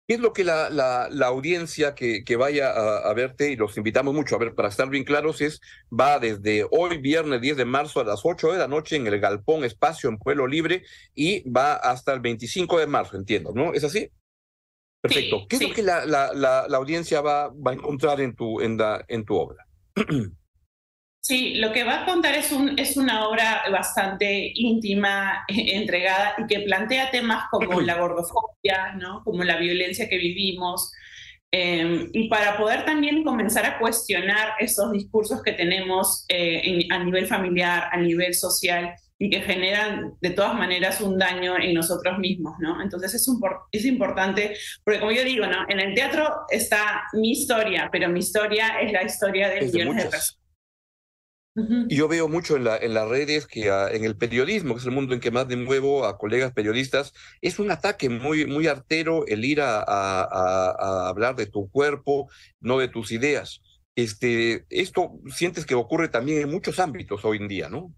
¿Qué 0.08 0.14
es 0.14 0.22
lo 0.22 0.32
que 0.32 0.46
la, 0.46 0.70
la, 0.70 1.10
la 1.12 1.28
audiencia 1.28 1.94
que, 1.94 2.24
que 2.24 2.38
vaya 2.38 2.72
a, 2.72 3.14
verte, 3.14 3.52
y 3.52 3.58
los 3.58 3.76
invitamos 3.76 4.14
mucho 4.14 4.36
a 4.36 4.40
ver, 4.40 4.56
para 4.56 4.70
estar 4.70 4.90
bien 4.90 5.04
claros, 5.04 5.42
es 5.42 5.60
va 5.92 6.18
desde 6.18 6.66
hoy, 6.72 6.98
viernes 7.00 7.42
10 7.42 7.58
de 7.58 7.66
marzo, 7.66 8.00
a 8.00 8.06
las 8.06 8.22
8 8.24 8.54
de 8.54 8.60
la 8.60 8.70
noche 8.70 8.96
en 8.96 9.06
el 9.06 9.20
Galpón 9.20 9.66
Espacio 9.66 10.10
en 10.10 10.18
Pueblo 10.18 10.48
Libre 10.48 10.84
y 11.14 11.48
va 11.50 11.74
hasta 11.74 12.14
el 12.14 12.22
25 12.22 12.80
de 12.80 12.88
marzo, 12.88 13.18
entiendo, 13.18 13.52
¿no? 13.54 13.74
¿Es 13.74 13.84
así? 13.84 14.10
Perfecto. 15.02 15.46
¿Qué 15.50 15.58
es 15.58 15.62
lo 15.62 15.76
que 15.76 15.84
la, 15.84 16.06
la, 16.06 16.32
la, 16.34 16.78
audiencia 16.78 17.20
va, 17.20 17.50
va 17.50 17.72
a 17.72 17.74
encontrar 17.74 18.22
en 18.22 18.34
tu, 18.34 18.62
en, 18.62 18.78
en 19.10 19.26
tu 19.26 19.36
obra? 19.36 19.68
Sí, 21.28 21.56
lo 21.56 21.74
que 21.74 21.84
va 21.84 22.04
a 22.04 22.06
contar 22.06 22.36
es, 22.36 22.54
un, 22.54 22.80
es 22.80 22.96
una 22.96 23.28
obra 23.28 23.64
bastante 23.70 24.50
íntima, 24.56 25.44
entregada 25.50 26.36
y 26.38 26.48
que 26.48 26.62
plantea 26.62 27.12
temas 27.12 27.48
como 27.52 27.82
la 27.82 27.98
gordofobia, 27.98 28.94
¿no? 28.98 29.26
como 29.26 29.44
la 29.44 29.58
violencia 29.58 30.08
que 30.08 30.18
vivimos. 30.18 30.90
Em, 31.52 32.10
y 32.14 32.30
para 32.30 32.56
poder 32.56 32.86
también 32.86 33.26
comenzar 33.26 33.66
a 33.66 33.78
cuestionar 33.78 34.54
esos 34.60 34.90
discursos 34.94 35.44
que 35.44 35.52
tenemos 35.52 36.24
eh, 36.30 36.88
a 36.90 37.04
nivel 37.04 37.28
familiar, 37.28 37.90
a 37.92 37.98
nivel 37.98 38.34
social 38.34 38.94
y 39.20 39.30
que 39.30 39.42
generan 39.42 40.14
de 40.22 40.30
todas 40.30 40.54
maneras 40.54 41.02
un 41.02 41.18
daño 41.18 41.58
en 41.58 41.74
nosotros 41.74 42.20
mismos, 42.20 42.54
¿no? 42.60 42.82
Entonces 42.82 43.14
es, 43.16 43.28
un, 43.28 43.42
es 43.74 43.84
importante, 43.84 44.56
porque 44.86 45.02
como 45.02 45.12
yo 45.12 45.26
digo, 45.26 45.46
¿no? 45.46 45.66
En 45.68 45.82
el 45.82 45.94
teatro 45.94 46.46
está 46.50 47.04
mi 47.12 47.32
historia, 47.32 47.90
pero 47.92 48.08
mi 48.08 48.20
historia 48.20 48.80
es 48.80 48.94
la 48.94 49.04
historia 49.04 49.50
de 49.50 49.64
millones 49.64 50.06
de 50.06 50.10
personas. 50.10 50.47
Y 51.90 51.96
yo 51.96 52.08
veo 52.08 52.28
mucho 52.28 52.56
en, 52.56 52.66
la, 52.66 52.78
en 52.78 52.94
las 52.94 53.10
redes 53.10 53.48
que 53.48 53.72
ah, 53.72 53.90
en 53.92 54.06
el 54.06 54.16
periodismo, 54.16 54.76
que 54.76 54.80
es 54.80 54.86
el 54.86 54.92
mundo 54.92 55.16
en 55.16 55.20
que 55.20 55.32
más 55.32 55.48
de 55.48 55.56
muevo 55.56 56.06
a 56.06 56.20
colegas 56.20 56.54
periodistas, 56.54 57.14
es 57.42 57.58
un 57.58 57.72
ataque 57.72 58.10
muy, 58.10 58.46
muy 58.46 58.68
artero 58.68 59.26
el 59.26 59.44
ir 59.44 59.62
a, 59.62 59.82
a, 59.82 61.10
hablar 61.10 61.36
de 61.36 61.48
tu 61.48 61.70
cuerpo, 61.72 62.30
no 62.60 62.78
de 62.78 62.90
tus 62.90 63.12
ideas. 63.12 63.62
Este, 63.96 64.66
esto 64.70 65.14
sientes 65.34 65.66
que 65.66 65.74
ocurre 65.74 66.10
también 66.10 66.42
en 66.42 66.52
muchos 66.52 66.80
ámbitos 66.80 67.26
hoy 67.26 67.38
en 67.38 67.48
día, 67.48 67.70
¿no? 67.70 67.92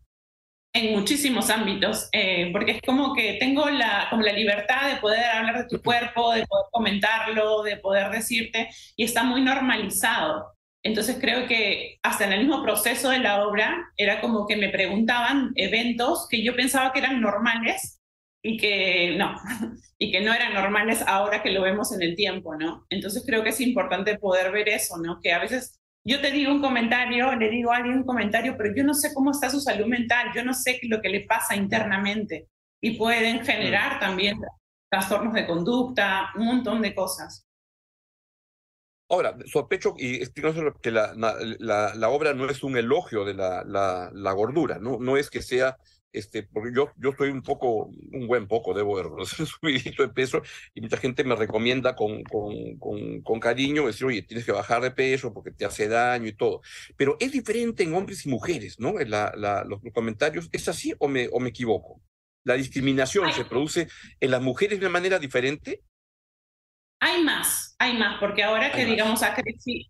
En 0.71 0.93
muchísimos 0.97 1.49
ámbitos, 1.49 2.07
eh, 2.13 2.51
porque 2.53 2.73
es 2.73 2.81
como 2.81 3.13
que 3.13 3.33
tengo 3.39 3.69
la, 3.69 4.07
como 4.09 4.21
la 4.21 4.31
libertad 4.31 4.87
de 4.89 5.01
poder 5.01 5.25
hablar 5.25 5.57
de 5.57 5.67
tu 5.67 5.81
cuerpo, 5.81 6.31
de 6.31 6.45
poder 6.45 6.65
comentarlo, 6.71 7.63
de 7.63 7.75
poder 7.77 8.09
decirte, 8.11 8.69
y 8.95 9.03
está 9.03 9.23
muy 9.23 9.41
normalizado. 9.41 10.58
Entonces 10.83 11.17
creo 11.19 11.47
que 11.47 11.99
hasta 12.03 12.25
en 12.25 12.33
el 12.33 12.39
mismo 12.39 12.63
proceso 12.63 13.09
de 13.09 13.19
la 13.19 13.45
obra 13.45 13.91
era 13.97 14.21
como 14.21 14.47
que 14.47 14.55
me 14.55 14.69
preguntaban 14.69 15.51
eventos 15.55 16.27
que 16.29 16.43
yo 16.43 16.55
pensaba 16.55 16.93
que 16.93 16.99
eran 16.99 17.19
normales 17.19 18.01
y 18.41 18.57
que 18.57 19.15
no, 19.17 19.35
y 19.99 20.11
que 20.11 20.21
no 20.21 20.33
eran 20.33 20.53
normales 20.53 21.03
ahora 21.05 21.43
que 21.43 21.51
lo 21.51 21.61
vemos 21.61 21.91
en 21.93 22.01
el 22.01 22.15
tiempo, 22.15 22.55
¿no? 22.55 22.85
Entonces 22.89 23.23
creo 23.25 23.43
que 23.43 23.49
es 23.49 23.59
importante 23.59 24.17
poder 24.17 24.51
ver 24.51 24.69
eso, 24.69 24.97
¿no? 24.97 25.19
Que 25.21 25.33
a 25.33 25.39
veces 25.39 25.79
yo 26.05 26.21
te 26.21 26.31
digo 26.31 26.51
un 26.51 26.61
comentario, 26.61 27.35
le 27.35 27.49
digo 27.49 27.71
a 27.71 27.77
alguien 27.77 27.97
un 27.97 28.05
comentario, 28.05 28.55
pero 28.57 28.73
yo 28.73 28.83
no 28.83 28.93
sé 28.93 29.13
cómo 29.13 29.31
está 29.31 29.49
su 29.49 29.59
salud 29.59 29.85
mental, 29.85 30.31
yo 30.33 30.45
no 30.45 30.53
sé 30.53 30.79
lo 30.83 31.01
que 31.01 31.09
le 31.09 31.25
pasa 31.25 31.55
internamente 31.55 32.47
y 32.81 32.97
pueden 32.97 33.43
generar 33.45 33.99
también 33.99 34.39
trastornos 34.89 35.33
de 35.33 35.45
conducta, 35.45 36.29
un 36.35 36.45
montón 36.45 36.81
de 36.81 36.95
cosas. 36.95 37.45
Ahora, 39.11 39.35
sospecho 39.47 39.95
y 39.97 40.19
que 40.83 40.91
la, 40.91 41.13
la, 41.15 41.95
la, 41.95 42.09
obra 42.09 42.35
no 42.35 42.47
es 42.47 42.63
un 42.63 42.77
elogio 42.77 43.25
de 43.25 43.33
la, 43.33 43.63
la, 43.65 44.31
gordura, 44.33 44.77
¿no? 44.77 44.99
No 44.99 45.17
es 45.17 45.31
que 45.31 45.41
sea, 45.41 45.77
este, 46.13 46.43
porque 46.43 46.71
yo, 46.75 46.91
yo 46.95 47.09
estoy 47.09 47.29
un 47.31 47.41
poco, 47.41 47.85
un 47.85 48.27
buen 48.27 48.47
poco, 48.47 48.75
debo 48.75 49.01
reconocer, 49.03 49.47
subidito 49.47 50.03
de 50.03 50.09
peso, 50.09 50.43
y 50.75 50.81
mucha 50.81 50.97
gente 50.97 51.23
me 51.23 51.35
recomienda 51.35 51.95
con, 51.95 52.23
con, 52.23 52.77
con, 52.77 53.21
con, 53.23 53.39
cariño 53.39 53.87
decir, 53.87 54.05
oye, 54.05 54.21
tienes 54.21 54.45
que 54.45 54.51
bajar 54.51 54.83
de 54.83 54.91
peso 54.91 55.33
porque 55.33 55.49
te 55.51 55.65
hace 55.65 55.87
daño 55.87 56.27
y 56.27 56.33
todo. 56.33 56.61
Pero 56.95 57.17
es 57.19 57.31
diferente 57.31 57.81
en 57.81 57.95
hombres 57.95 58.27
y 58.27 58.29
mujeres, 58.29 58.79
¿no? 58.79 58.93
La, 58.99 59.33
la, 59.35 59.63
los 59.63 59.81
comentarios, 59.91 60.49
¿es 60.51 60.67
así 60.67 60.93
o 60.99 61.07
me, 61.07 61.29
o 61.31 61.39
me 61.39 61.49
equivoco? 61.49 61.99
¿La 62.43 62.53
discriminación 62.53 63.33
se 63.33 63.45
produce 63.45 63.87
en 64.19 64.31
las 64.31 64.41
mujeres 64.41 64.79
de 64.79 64.85
una 64.85 64.93
manera 64.93 65.17
diferente? 65.17 65.81
Hay 67.01 67.23
más, 67.23 67.75
hay 67.79 67.97
más, 67.97 68.19
porque 68.19 68.43
ahora 68.43 68.73
que, 68.73 68.83
digamos, 68.83 69.23
ha, 69.23 69.33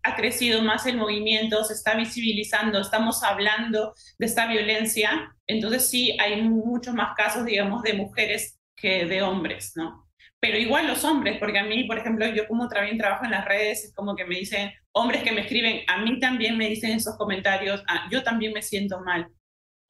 ha, 0.04 0.16
crecido 0.16 0.62
más 0.62 0.86
el 0.86 0.96
movimiento, 0.96 1.64
se 1.64 1.74
está 1.74 1.94
visibilizando, 1.96 2.80
estamos 2.80 3.24
hablando 3.24 3.94
de 4.16 4.26
esta 4.26 4.46
violencia, 4.46 5.34
entonces 5.48 5.90
sí 5.90 6.16
hay 6.20 6.40
muchos 6.42 6.94
más 6.94 7.16
casos, 7.16 7.44
digamos, 7.44 7.82
de 7.82 7.94
mujeres 7.94 8.60
que 8.76 9.06
de 9.06 9.22
hombres, 9.22 9.72
¿no? 9.74 10.08
Pero 10.38 10.56
igual 10.56 10.86
los 10.86 11.04
hombres, 11.04 11.38
porque 11.38 11.58
a 11.58 11.64
mí, 11.64 11.84
por 11.84 11.98
ejemplo, 11.98 12.26
yo 12.28 12.46
como 12.46 12.68
también 12.68 12.96
trabajo 12.96 13.24
en 13.24 13.32
las 13.32 13.44
redes, 13.44 13.84
es 13.84 13.94
como 13.94 14.14
que 14.14 14.24
me 14.24 14.36
dicen, 14.36 14.72
hombres 14.92 15.24
que 15.24 15.32
me 15.32 15.42
escriben, 15.42 15.82
a 15.88 15.98
mí 15.98 16.20
también 16.20 16.56
me 16.56 16.68
dicen 16.68 16.92
esos 16.92 17.16
comentarios, 17.16 17.82
ah, 17.88 18.06
yo 18.10 18.22
también 18.22 18.52
me 18.52 18.62
siento 18.62 19.00
mal. 19.00 19.26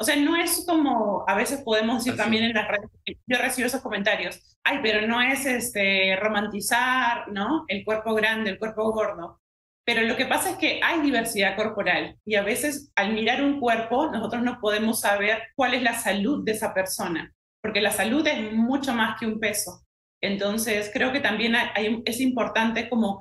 O 0.00 0.04
sea, 0.04 0.16
no 0.16 0.35
es 0.35 0.64
como 0.66 1.25
a 1.28 1.35
veces 1.35 1.61
podemos 1.61 1.99
decir 1.99 2.16
también 2.16 2.45
en 2.45 2.54
las 2.54 2.69
redes, 2.69 2.88
yo 3.26 3.37
recibo 3.37 3.66
esos 3.66 3.83
comentarios, 3.83 4.57
ay, 4.64 4.78
pero 4.83 5.07
no 5.07 5.21
es 5.21 5.45
este, 5.45 6.16
romantizar, 6.16 7.30
¿no? 7.30 7.66
El 7.69 7.85
cuerpo 7.85 8.14
grande, 8.14 8.49
el 8.49 8.59
cuerpo 8.59 8.90
gordo. 8.92 9.42
Pero 9.85 10.00
lo 10.00 10.16
que 10.16 10.25
pasa 10.25 10.52
es 10.52 10.57
que 10.57 10.80
hay 10.83 11.02
diversidad 11.02 11.54
corporal 11.54 12.16
y 12.25 12.37
a 12.37 12.42
veces 12.42 12.90
al 12.97 13.12
mirar 13.12 13.42
un 13.42 13.61
cuerpo 13.61 14.11
nosotros 14.11 14.42
no 14.42 14.59
podemos 14.59 15.00
saber 15.00 15.42
cuál 15.54 15.75
es 15.75 15.83
la 15.83 15.92
salud 15.92 16.45
de 16.45 16.52
esa 16.52 16.73
persona, 16.73 17.35
porque 17.61 17.83
la 17.83 17.90
salud 17.90 18.26
es 18.26 18.54
mucho 18.54 18.95
más 18.95 19.21
que 19.21 19.26
un 19.26 19.38
peso. 19.38 19.83
Entonces 20.23 20.90
creo 20.95 21.12
que 21.12 21.21
también 21.21 21.54
hay, 21.57 22.00
es 22.07 22.21
importante 22.23 22.88
como 22.88 23.21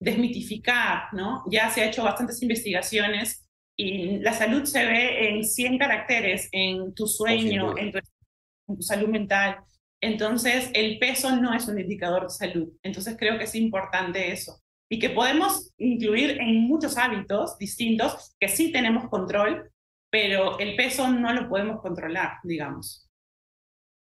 desmitificar, 0.00 1.04
¿no? 1.12 1.44
Ya 1.48 1.70
se 1.70 1.82
ha 1.82 1.86
hecho 1.86 2.02
bastantes 2.02 2.42
investigaciones 2.42 3.45
y 3.76 4.18
la 4.20 4.32
salud 4.32 4.64
se 4.64 4.84
ve 4.84 5.28
en 5.28 5.44
100 5.44 5.78
caracteres, 5.78 6.48
en 6.52 6.94
tu 6.94 7.06
sueño, 7.06 7.76
en 7.76 7.92
tu, 7.92 8.82
salud 8.82 9.08
mental. 9.08 9.58
Entonces, 10.00 10.70
el 10.72 10.98
peso 10.98 11.36
no 11.36 11.54
es 11.54 11.68
un 11.68 11.78
indicador 11.78 12.24
de 12.24 12.30
salud. 12.30 12.68
Entonces, 12.82 13.16
creo 13.18 13.38
que 13.38 13.44
es 13.44 13.54
importante 13.54 14.32
eso. 14.32 14.62
Y 14.88 14.98
que 14.98 15.10
podemos 15.10 15.72
incluir 15.78 16.40
en 16.40 16.62
muchos 16.62 16.96
hábitos 16.96 17.58
distintos 17.58 18.34
que 18.40 18.48
sí 18.48 18.72
tenemos 18.72 19.08
control, 19.10 19.70
pero 20.10 20.58
el 20.58 20.76
peso 20.76 21.08
no 21.08 21.32
lo 21.32 21.48
podemos 21.48 21.80
controlar, 21.82 22.38
digamos. 22.44 23.05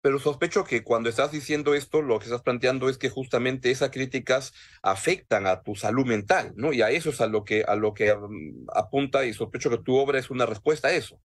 Pero 0.01 0.19
sospecho 0.19 0.63
que 0.63 0.83
cuando 0.83 1.09
estás 1.09 1.31
diciendo 1.31 1.75
esto, 1.75 2.01
lo 2.01 2.19
que 2.19 2.25
estás 2.25 2.41
planteando 2.41 2.87
es 2.87 2.97
que 2.97 3.09
justamente 3.09 3.69
esas 3.69 3.89
críticas 3.89 4.53
afectan 4.81 5.45
a 5.45 5.61
tu 5.61 5.75
salud 5.75 6.05
mental, 6.05 6.53
¿no? 6.55 6.71
Y 6.71 6.81
a 6.81 6.89
eso 6.89 7.09
es 7.09 7.19
a 7.19 7.27
lo 7.27 7.43
que, 7.43 7.63
a 7.67 7.75
lo 7.75 7.93
que 7.93 8.15
mm, 8.15 8.67
apunta 8.73 9.25
y 9.25 9.33
sospecho 9.33 9.69
que 9.69 9.79
tu 9.79 9.95
obra 9.97 10.19
es 10.19 10.29
una 10.29 10.45
respuesta 10.45 10.87
a 10.87 10.93
eso. 10.93 11.21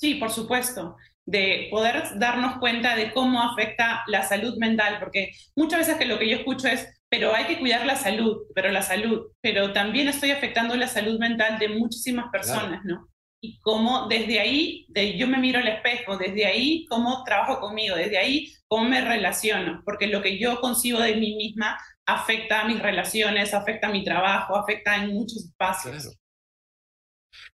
Sí, 0.00 0.14
por 0.14 0.30
supuesto, 0.30 0.96
de 1.26 1.68
poder 1.70 2.18
darnos 2.18 2.58
cuenta 2.58 2.96
de 2.96 3.12
cómo 3.12 3.42
afecta 3.42 4.02
la 4.06 4.22
salud 4.22 4.56
mental, 4.58 4.98
porque 4.98 5.32
muchas 5.54 5.80
veces 5.80 5.96
que 5.96 6.06
lo 6.06 6.18
que 6.18 6.28
yo 6.28 6.36
escucho 6.36 6.68
es, 6.68 6.88
pero 7.08 7.34
hay 7.34 7.46
que 7.46 7.58
cuidar 7.58 7.86
la 7.86 7.96
salud, 7.96 8.42
pero 8.54 8.70
la 8.70 8.82
salud, 8.82 9.30
pero 9.40 9.72
también 9.72 10.08
estoy 10.08 10.30
afectando 10.30 10.74
la 10.76 10.88
salud 10.88 11.18
mental 11.18 11.58
de 11.58 11.68
muchísimas 11.68 12.30
personas, 12.30 12.84
¿no? 12.84 13.08
Y 13.44 13.58
cómo 13.60 14.08
desde 14.08 14.40
ahí, 14.40 14.86
yo 15.18 15.28
me 15.28 15.36
miro 15.36 15.58
al 15.58 15.68
espejo, 15.68 16.16
desde 16.16 16.46
ahí 16.46 16.86
cómo 16.88 17.22
trabajo 17.24 17.60
conmigo, 17.60 17.94
desde 17.94 18.16
ahí 18.16 18.54
cómo 18.66 18.88
me 18.88 19.02
relaciono, 19.02 19.82
porque 19.84 20.06
lo 20.06 20.22
que 20.22 20.38
yo 20.38 20.60
concibo 20.62 20.98
de 21.00 21.16
mí 21.16 21.36
misma 21.36 21.78
afecta 22.06 22.62
a 22.62 22.64
mis 22.66 22.80
relaciones, 22.80 23.52
afecta 23.52 23.88
a 23.88 23.92
mi 23.92 24.02
trabajo, 24.02 24.56
afecta 24.56 24.96
en 24.96 25.12
muchos 25.12 25.44
espacios. 25.44 26.16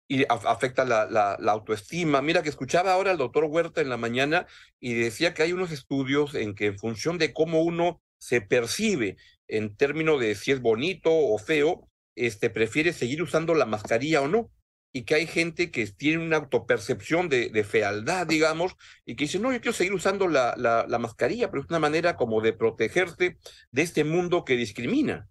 Y 0.08 0.26
afecta 0.30 0.86
la, 0.86 1.38
autoestima. 1.48 2.22
Mira 2.22 2.44
que 2.44 2.50
escuchaba 2.50 2.94
ahora 2.94 3.12
al 3.12 3.18
doctor 3.18 3.46
Huerta 3.46 3.82
en 3.82 3.90
la 3.90 3.98
mañana 3.98 4.46
y 4.80 4.94
decía 4.94 5.34
que 5.34 5.42
hay 5.42 5.54
unos 5.54 5.72
estudios 5.72 6.36
en 6.36 6.54
que 6.54 6.68
en 6.68 6.78
función 6.78 7.18
de 7.18 7.34
cómo 7.34 7.64
uno 7.64 8.02
se 8.20 8.42
percibe 8.42 9.18
en 9.48 9.76
términos 9.76 10.20
de 10.20 10.36
si 10.36 10.52
es 10.52 10.62
bonito 10.62 11.10
o 11.12 11.38
feo, 11.40 11.90
este, 12.16 12.52
prefiere 12.52 12.94
seguir 12.94 13.24
usando 13.24 13.56
la 13.56 13.66
mascarilla 13.66 14.22
o 14.22 14.28
no 14.28 14.52
y 14.92 15.04
que 15.04 15.16
hay 15.16 15.28
gente 15.28 15.72
que 15.72 15.86
tiene 15.88 16.24
una 16.24 16.38
autopercepción 16.38 17.30
de, 17.30 17.64
fealdad, 17.64 18.26
digamos, 18.28 18.76
y 19.06 19.16
que 19.16 19.26
dice, 19.26 19.40
no, 19.40 19.52
yo 19.52 19.62
quiero 19.62 19.74
seguir 19.74 19.94
usando 19.94 20.28
la, 20.28 20.56
la, 20.58 20.86
la, 20.88 21.00
mascarilla, 21.00 21.50
pero 21.50 21.62
es 21.62 21.70
una 21.70 21.80
manera 21.80 22.16
como 22.16 22.42
de 22.42 22.54
protegerte 22.54 23.38
de 23.72 23.82
este 23.82 24.04
mundo 24.04 24.44
que 24.44 24.56
discrimina. 24.56 25.30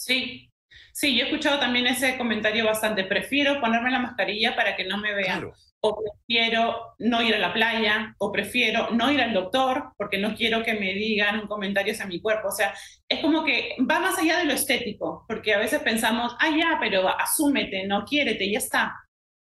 Sí, 0.00 0.47
sí, 0.92 1.16
yo 1.16 1.24
he 1.24 1.28
escuchado 1.28 1.58
también 1.58 1.86
ese 1.86 2.16
comentario 2.16 2.64
bastante, 2.64 3.04
prefiero 3.04 3.60
ponerme 3.60 3.90
la 3.90 3.98
mascarilla 3.98 4.56
para 4.56 4.76
que 4.76 4.84
no 4.84 4.98
me 4.98 5.14
vean 5.14 5.50
o 5.80 6.02
prefiero 6.02 6.94
no 6.98 7.22
ir 7.22 7.34
a 7.34 7.38
la 7.38 7.52
playa, 7.52 8.14
o 8.18 8.32
prefiero 8.32 8.90
no 8.90 9.12
ir 9.12 9.20
al 9.20 9.32
doctor 9.32 9.92
porque 9.96 10.18
no 10.18 10.34
quiero 10.34 10.62
que 10.64 10.74
me 10.74 10.92
digan 10.94 11.40
un 11.40 11.46
comentario 11.46 11.92
hacia 11.92 12.06
mi 12.06 12.20
cuerpo. 12.20 12.48
O 12.48 12.52
sea, 12.52 12.74
es 13.08 13.20
como 13.20 13.44
que 13.44 13.76
va 13.88 14.00
más 14.00 14.18
allá 14.18 14.38
de 14.38 14.46
lo 14.46 14.54
estético, 14.54 15.24
porque 15.28 15.54
a 15.54 15.58
veces 15.58 15.80
pensamos, 15.80 16.34
ah, 16.40 16.50
ya, 16.50 16.78
pero 16.80 17.08
asúmete, 17.08 17.86
no 17.86 18.04
quiérete, 18.04 18.50
ya 18.50 18.58
está. 18.58 18.96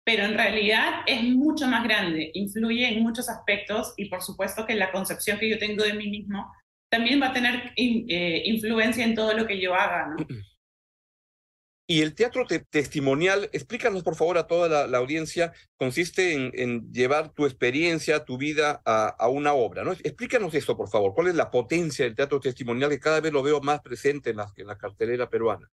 Pero 0.05 0.23
en 0.23 0.35
realidad 0.35 1.01
es 1.05 1.23
mucho 1.23 1.67
más 1.67 1.83
grande, 1.83 2.31
influye 2.33 2.87
en 2.87 3.03
muchos 3.03 3.29
aspectos 3.29 3.93
y 3.97 4.05
por 4.05 4.21
supuesto 4.21 4.65
que 4.65 4.75
la 4.75 4.91
concepción 4.91 5.39
que 5.39 5.49
yo 5.49 5.57
tengo 5.57 5.83
de 5.83 5.93
mí 5.93 6.07
mismo 6.09 6.49
también 6.89 7.21
va 7.21 7.27
a 7.27 7.33
tener 7.33 7.73
eh, 7.75 8.43
influencia 8.45 9.03
en 9.03 9.15
todo 9.15 9.33
lo 9.33 9.45
que 9.45 9.59
yo 9.59 9.75
haga, 9.75 10.07
¿no? 10.07 10.25
Y 11.89 12.01
el 12.01 12.15
teatro 12.15 12.45
testimonial, 12.69 13.49
explícanos 13.53 14.03
por 14.03 14.15
favor 14.15 14.37
a 14.37 14.45
toda 14.45 14.87
la, 14.87 14.97
audiencia, 14.97 15.53
consiste 15.77 16.33
en, 16.33 16.91
llevar 16.91 17.29
tu 17.29 17.45
experiencia, 17.45 18.25
tu 18.25 18.37
vida 18.37 18.81
a, 18.85 19.29
una 19.29 19.53
obra, 19.53 19.85
¿no? 19.85 19.93
Explícanos 19.93 20.53
esto, 20.53 20.75
por 20.75 20.89
favor. 20.89 21.13
¿Cuál 21.15 21.29
es 21.29 21.35
la 21.35 21.49
potencia 21.49 22.03
del 22.03 22.15
teatro 22.15 22.41
testimonial 22.41 22.89
que 22.89 22.99
cada 22.99 23.21
vez 23.21 23.31
lo 23.31 23.41
veo 23.41 23.61
más 23.61 23.79
presente 23.79 24.31
en 24.31 24.37
la, 24.37 24.51
en 24.57 24.67
la 24.67 24.77
cartelera 24.77 25.29
peruana? 25.29 25.71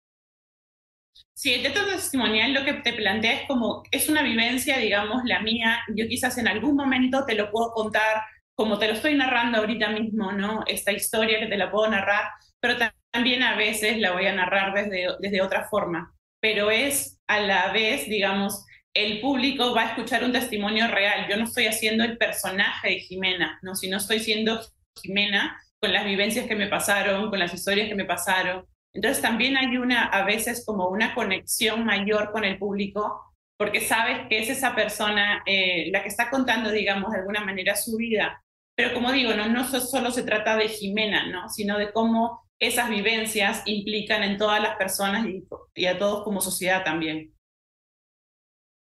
Sí, 1.32 1.52
el 1.52 1.62
teatro 1.62 1.84
testimonial 1.86 2.52
lo 2.52 2.64
que 2.64 2.74
te 2.74 2.92
plantea 2.92 3.40
es 3.40 3.48
como, 3.48 3.82
es 3.90 4.08
una 4.08 4.22
vivencia, 4.22 4.78
digamos, 4.78 5.24
la 5.24 5.40
mía. 5.40 5.80
Yo 5.96 6.06
quizás 6.06 6.38
en 6.38 6.46
algún 6.46 6.76
momento 6.76 7.24
te 7.24 7.34
lo 7.34 7.50
puedo 7.50 7.72
contar 7.72 8.22
como 8.56 8.78
te 8.78 8.86
lo 8.86 8.94
estoy 8.94 9.14
narrando 9.14 9.58
ahorita 9.58 9.88
mismo, 9.88 10.32
¿no? 10.32 10.64
Esta 10.66 10.92
historia 10.92 11.40
que 11.40 11.46
te 11.46 11.56
la 11.56 11.70
puedo 11.70 11.90
narrar, 11.90 12.30
pero 12.60 12.76
también 13.12 13.42
a 13.42 13.56
veces 13.56 13.98
la 13.98 14.12
voy 14.12 14.26
a 14.26 14.34
narrar 14.34 14.72
desde, 14.74 15.08
desde 15.20 15.42
otra 15.42 15.68
forma, 15.68 16.14
pero 16.40 16.70
es 16.70 17.20
a 17.26 17.40
la 17.40 17.72
vez, 17.72 18.08
digamos, 18.08 18.64
el 18.94 19.20
público 19.20 19.74
va 19.74 19.82
a 19.82 19.88
escuchar 19.88 20.24
un 20.24 20.32
testimonio 20.32 20.86
real. 20.86 21.26
Yo 21.28 21.36
no 21.36 21.44
estoy 21.44 21.66
haciendo 21.66 22.04
el 22.04 22.16
personaje 22.16 22.88
de 22.88 23.00
Jimena, 23.00 23.58
¿no? 23.62 23.74
sino 23.74 23.96
estoy 23.96 24.20
siendo 24.20 24.60
Jimena 25.02 25.60
con 25.80 25.92
las 25.92 26.04
vivencias 26.04 26.46
que 26.46 26.54
me 26.54 26.68
pasaron, 26.68 27.28
con 27.28 27.38
las 27.38 27.52
historias 27.52 27.88
que 27.88 27.96
me 27.96 28.04
pasaron. 28.04 28.64
Entonces 28.92 29.20
también 29.20 29.56
hay 29.56 29.76
una, 29.76 30.04
a 30.04 30.24
veces 30.24 30.64
como 30.64 30.88
una 30.88 31.14
conexión 31.14 31.84
mayor 31.84 32.30
con 32.30 32.44
el 32.44 32.56
público, 32.58 33.20
porque 33.58 33.80
sabes 33.80 34.28
que 34.28 34.38
es 34.38 34.48
esa 34.48 34.74
persona 34.76 35.42
eh, 35.44 35.90
la 35.90 36.02
que 36.02 36.08
está 36.08 36.30
contando, 36.30 36.70
digamos, 36.70 37.10
de 37.10 37.18
alguna 37.18 37.44
manera 37.44 37.74
su 37.74 37.96
vida. 37.96 38.43
Pero 38.76 38.92
como 38.92 39.12
digo, 39.12 39.32
no, 39.34 39.64
solo 39.68 40.10
se 40.10 40.22
trata 40.22 40.56
de 40.56 40.68
Jimena, 40.68 41.30
¿no? 41.30 41.48
sino 41.48 41.78
de 41.78 41.92
cómo 41.92 42.44
esas 42.58 42.88
vivencias 42.88 43.62
implican 43.66 44.22
en 44.22 44.36
todas 44.36 44.60
las 44.60 44.76
personas 44.76 45.26
y, 45.74 45.86
a 45.86 45.98
todos 45.98 46.24
como 46.24 46.40
sociedad 46.40 46.82
también. 46.84 47.32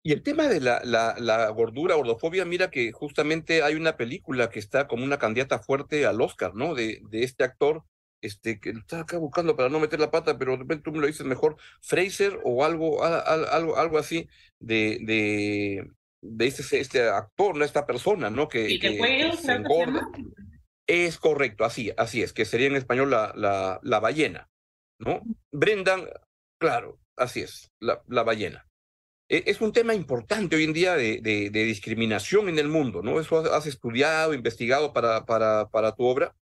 Y 0.04 0.14
el 0.14 0.24
tema 0.24 0.48
de 0.48 0.60
la, 0.62 1.50
gordura, 1.50 1.96
gordofobia, 1.96 2.46
mira 2.46 2.72
que 2.72 2.92
justamente 2.92 3.62
hay 3.62 3.76
una 3.76 3.98
película 3.98 4.50
que 4.50 4.60
está 4.60 4.88
como 4.88 5.04
una 5.04 5.20
candidata 5.20 5.60
fuerte 5.60 6.06
al 6.06 6.22
Oscar, 6.22 6.56
¿no? 6.56 6.74
De, 6.74 7.02
de 7.10 7.24
este 7.24 7.44
actor, 7.44 7.84
este, 8.22 8.60
que 8.60 8.72
está 8.72 9.02
acá 9.02 9.18
buscando 9.18 9.56
para 9.56 9.70
no 9.70 9.80
meter 9.80 10.00
la 10.00 10.12
pata, 10.12 10.38
pero 10.38 10.54
de 10.54 10.60
repente 10.60 10.84
tú 10.84 10.92
me 10.92 11.00
lo 11.00 11.08
dices 11.08 11.26
mejor, 11.26 11.58
Fraser 11.82 12.40
o 12.44 12.64
algo, 12.64 13.04
algo, 13.04 13.78
algo 13.78 13.98
así 13.98 14.28
de, 14.60 15.00
de, 15.02 15.88
de 16.22 16.48
este, 16.48 16.80
este 16.80 17.08
actor, 17.10 17.58
¿no? 17.58 17.66
Esta 17.66 17.86
persona, 17.86 18.30
¿no? 18.30 18.48
Que, 18.48 18.80
que, 18.80 18.80
que, 18.80 19.32
Es 20.88 21.18
correcto, 21.18 21.66
así, 21.66 21.92
así 21.98 22.22
es, 22.22 22.34
que 22.34 22.46
sería 22.46 22.68
en 22.68 22.76
español 22.76 23.10
la, 23.10 23.34
la, 23.36 23.80
la 23.84 24.00
ballena, 24.00 24.50
¿no? 25.00 25.22
Brendan, 25.52 26.08
claro, 26.60 27.00
así 27.18 27.42
es, 27.42 27.72
la, 27.80 28.02
la 28.08 28.24
ballena. 28.24 28.68
E, 29.30 29.44
es 29.48 29.62
un 29.62 29.72
tema 29.72 29.94
importante 29.94 30.58
hoy 30.58 30.66
en 30.66 30.74
día 30.74 30.96
de, 30.96 31.22
de, 31.22 31.50
de, 31.50 31.64
discriminación 31.64 32.50
en 32.50 32.60
el 32.60 32.68
mundo, 32.68 33.02
¿no? 33.02 33.20
¿Eso 33.20 33.40
has 33.54 33.66
estudiado, 33.66 34.34
investigado 34.34 34.92
para, 34.92 35.26
para, 35.26 35.70
para 35.70 35.96
tu 35.96 36.04
obra? 36.04 36.36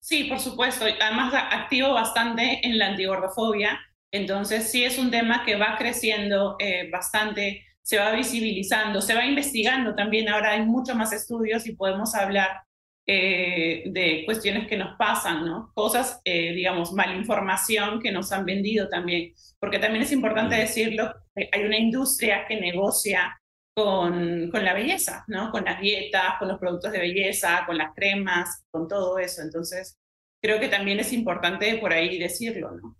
Sí, 0.00 0.24
por 0.24 0.40
supuesto. 0.40 0.84
Además, 0.84 1.32
activo 1.34 1.92
bastante 1.92 2.66
en 2.66 2.78
la 2.78 2.88
antigordofobia. 2.88 3.78
Entonces, 4.10 4.70
sí 4.70 4.84
es 4.84 4.98
un 4.98 5.10
tema 5.10 5.44
que 5.44 5.56
va 5.56 5.76
creciendo 5.78 6.56
eh, 6.58 6.90
bastante, 6.90 7.64
se 7.82 7.98
va 7.98 8.12
visibilizando, 8.12 9.00
se 9.00 9.14
va 9.14 9.24
investigando 9.24 9.94
también. 9.94 10.28
Ahora 10.28 10.52
hay 10.52 10.62
muchos 10.62 10.96
más 10.96 11.12
estudios 11.12 11.66
y 11.66 11.74
podemos 11.74 12.14
hablar 12.14 12.62
eh, 13.06 13.82
de 13.86 14.22
cuestiones 14.24 14.68
que 14.68 14.76
nos 14.76 14.96
pasan, 14.96 15.44
¿no? 15.44 15.72
Cosas, 15.74 16.20
eh, 16.24 16.52
digamos, 16.52 16.92
malinformación 16.92 18.00
que 18.00 18.12
nos 18.12 18.30
han 18.30 18.44
vendido 18.44 18.88
también, 18.88 19.34
porque 19.58 19.80
también 19.80 20.04
es 20.04 20.12
importante 20.12 20.54
decirlo, 20.54 21.12
hay 21.34 21.64
una 21.64 21.78
industria 21.78 22.46
que 22.46 22.60
negocia 22.60 23.40
con, 23.74 24.50
con 24.50 24.64
la 24.64 24.74
belleza, 24.74 25.24
¿no? 25.26 25.50
Con 25.50 25.64
las 25.64 25.80
dietas, 25.80 26.36
con 26.38 26.46
los 26.48 26.60
productos 26.60 26.92
de 26.92 27.00
belleza, 27.00 27.64
con 27.66 27.76
las 27.76 27.92
cremas, 27.94 28.64
con 28.70 28.86
todo 28.86 29.18
eso. 29.18 29.42
Entonces, 29.42 29.98
creo 30.40 30.60
que 30.60 30.68
también 30.68 31.00
es 31.00 31.12
importante 31.12 31.76
por 31.78 31.92
ahí 31.92 32.18
decirlo, 32.18 32.70
¿no? 32.72 32.96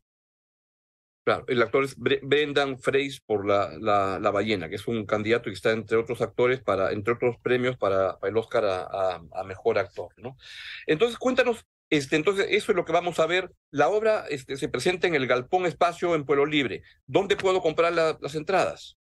Claro, 1.25 1.45
el 1.47 1.63
actor 1.63 1.85
es 1.85 1.95
Brendan 1.97 2.81
Fraser 2.81 3.21
por 3.25 3.47
la, 3.47 3.71
la, 3.79 4.19
la, 4.19 4.31
ballena, 4.33 4.69
que 4.69 4.75
es 4.75 4.89
un 4.89 5.07
candidato 5.07 5.45
que 5.45 5.55
está 5.55 5.71
entre 5.71 5.97
otros 5.97 6.21
actores 6.21 6.61
para, 6.61 6.91
entre 6.91 7.15
otros 7.15 7.37
premios 7.41 7.77
para, 7.77 8.19
el 8.23 8.37
Oscar 8.37 8.65
a, 8.65 9.45
mejor 9.45 9.79
actor, 9.79 10.13
¿no? 10.17 10.37
Entonces, 10.85 11.19
cuéntanos, 11.19 11.65
este, 11.91 12.17
entonces, 12.17 12.47
eso 12.51 12.73
es 12.73 12.77
lo 12.77 12.85
que 12.85 12.93
vamos 12.93 13.21
a 13.21 13.27
ver. 13.27 13.53
La 13.71 13.89
obra 13.89 14.25
este, 14.31 14.57
se 14.57 14.69
presenta 14.69 15.07
en 15.07 15.15
el 15.15 15.29
Galpón 15.29 15.65
Espacio 15.65 16.17
en 16.17 16.25
Pueblo 16.25 16.45
Libre. 16.45 16.83
¿Dónde 17.07 17.37
puedo 17.37 17.63
comprar 17.63 17.93
la, 17.93 18.19
las 18.21 18.35
entradas? 18.35 18.97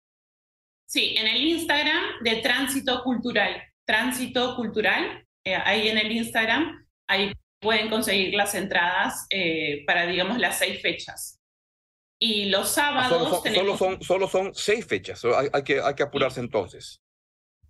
Sí, 0.84 1.14
en 1.16 1.26
el 1.26 1.40
Instagram 1.40 2.22
de 2.22 2.36
Tránsito 2.42 3.02
Cultural. 3.02 3.62
Tránsito 3.86 4.56
Cultural, 4.56 5.26
eh, 5.44 5.54
ahí 5.54 5.88
en 5.88 5.96
el 5.96 6.12
Instagram, 6.12 6.86
ahí 7.06 7.32
pueden 7.60 7.88
conseguir 7.88 8.34
las 8.34 8.54
entradas 8.54 9.26
eh, 9.30 9.84
para, 9.86 10.06
digamos, 10.06 10.38
las 10.38 10.58
seis 10.58 10.82
fechas. 10.82 11.39
Y 12.22 12.50
los 12.50 12.68
sábados. 12.68 13.18
Solo 13.18 13.30
son, 13.30 13.42
tenemos... 13.42 13.78
solo 13.78 13.96
son, 13.96 14.02
solo 14.02 14.28
son 14.28 14.54
seis 14.54 14.86
fechas, 14.86 15.24
hay, 15.24 15.48
hay, 15.52 15.64
que, 15.64 15.80
hay 15.80 15.94
que 15.94 16.02
apurarse 16.02 16.40
entonces. 16.40 17.00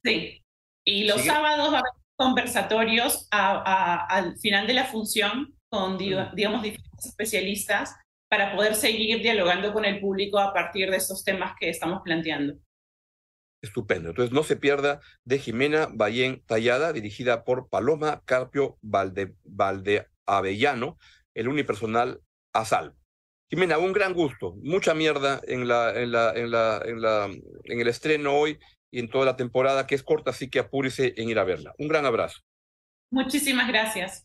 Sí. 0.03 0.43
Y 0.85 1.05
los 1.05 1.21
¿Sigue? 1.21 1.33
sábados 1.33 1.73
va 1.73 1.77
a 1.77 1.81
haber 1.81 1.93
conversatorios 2.17 3.29
a, 3.31 3.53
a, 3.53 4.07
al 4.07 4.37
final 4.39 4.67
de 4.67 4.75
la 4.75 4.87
función 4.87 5.55
con, 5.71 5.97
digamos, 5.97 6.63
diferentes 6.63 7.07
especialistas 7.07 7.95
para 8.29 8.55
poder 8.55 8.75
seguir 8.75 9.23
dialogando 9.23 9.73
con 9.73 9.85
el 9.85 10.01
público 10.01 10.39
a 10.39 10.53
partir 10.53 10.91
de 10.91 10.97
estos 10.97 11.25
temas 11.25 11.55
que 11.59 11.71
estamos 11.71 12.01
planteando. 12.05 12.55
Estupendo. 13.63 14.11
Entonces, 14.11 14.33
no 14.33 14.43
se 14.43 14.57
pierda 14.57 15.01
de 15.25 15.39
Jimena 15.39 15.89
Ballén 15.93 16.43
Tallada, 16.47 16.93
dirigida 16.93 17.45
por 17.45 17.69
Paloma 17.69 18.23
Carpio 18.25 18.79
Valde, 18.81 19.35
Valde 19.45 20.07
Avellano, 20.27 20.99
el 21.35 21.49
unipersonal 21.49 22.21
a 22.53 22.65
salvo. 22.65 23.00
Jimena, 23.51 23.79
un 23.79 23.93
gran 23.93 24.15
gusto. 24.15 24.55
Mucha 24.63 24.95
mierda 24.95 25.41
en, 25.47 25.67
la, 25.67 25.91
en, 25.91 26.13
la, 26.13 26.33
en, 26.35 26.51
la, 26.51 26.83
en, 26.85 27.03
la, 27.03 27.25
en 27.65 27.81
el 27.81 27.89
estreno 27.89 28.37
hoy 28.37 28.59
y 28.93 29.01
en 29.01 29.11
toda 29.11 29.25
la 29.25 29.37
temporada, 29.37 29.87
que 29.89 29.97
es 29.97 30.05
corta, 30.05 30.31
así 30.31 30.49
que 30.49 30.61
apúrese 30.61 31.15
en 31.17 31.29
ir 31.29 31.39
a 31.39 31.45
verla. 31.45 31.75
Un 31.79 31.89
gran 31.89 32.07
abrazo. 32.07 32.41
Muchísimas 33.13 33.67
gracias. 33.67 34.25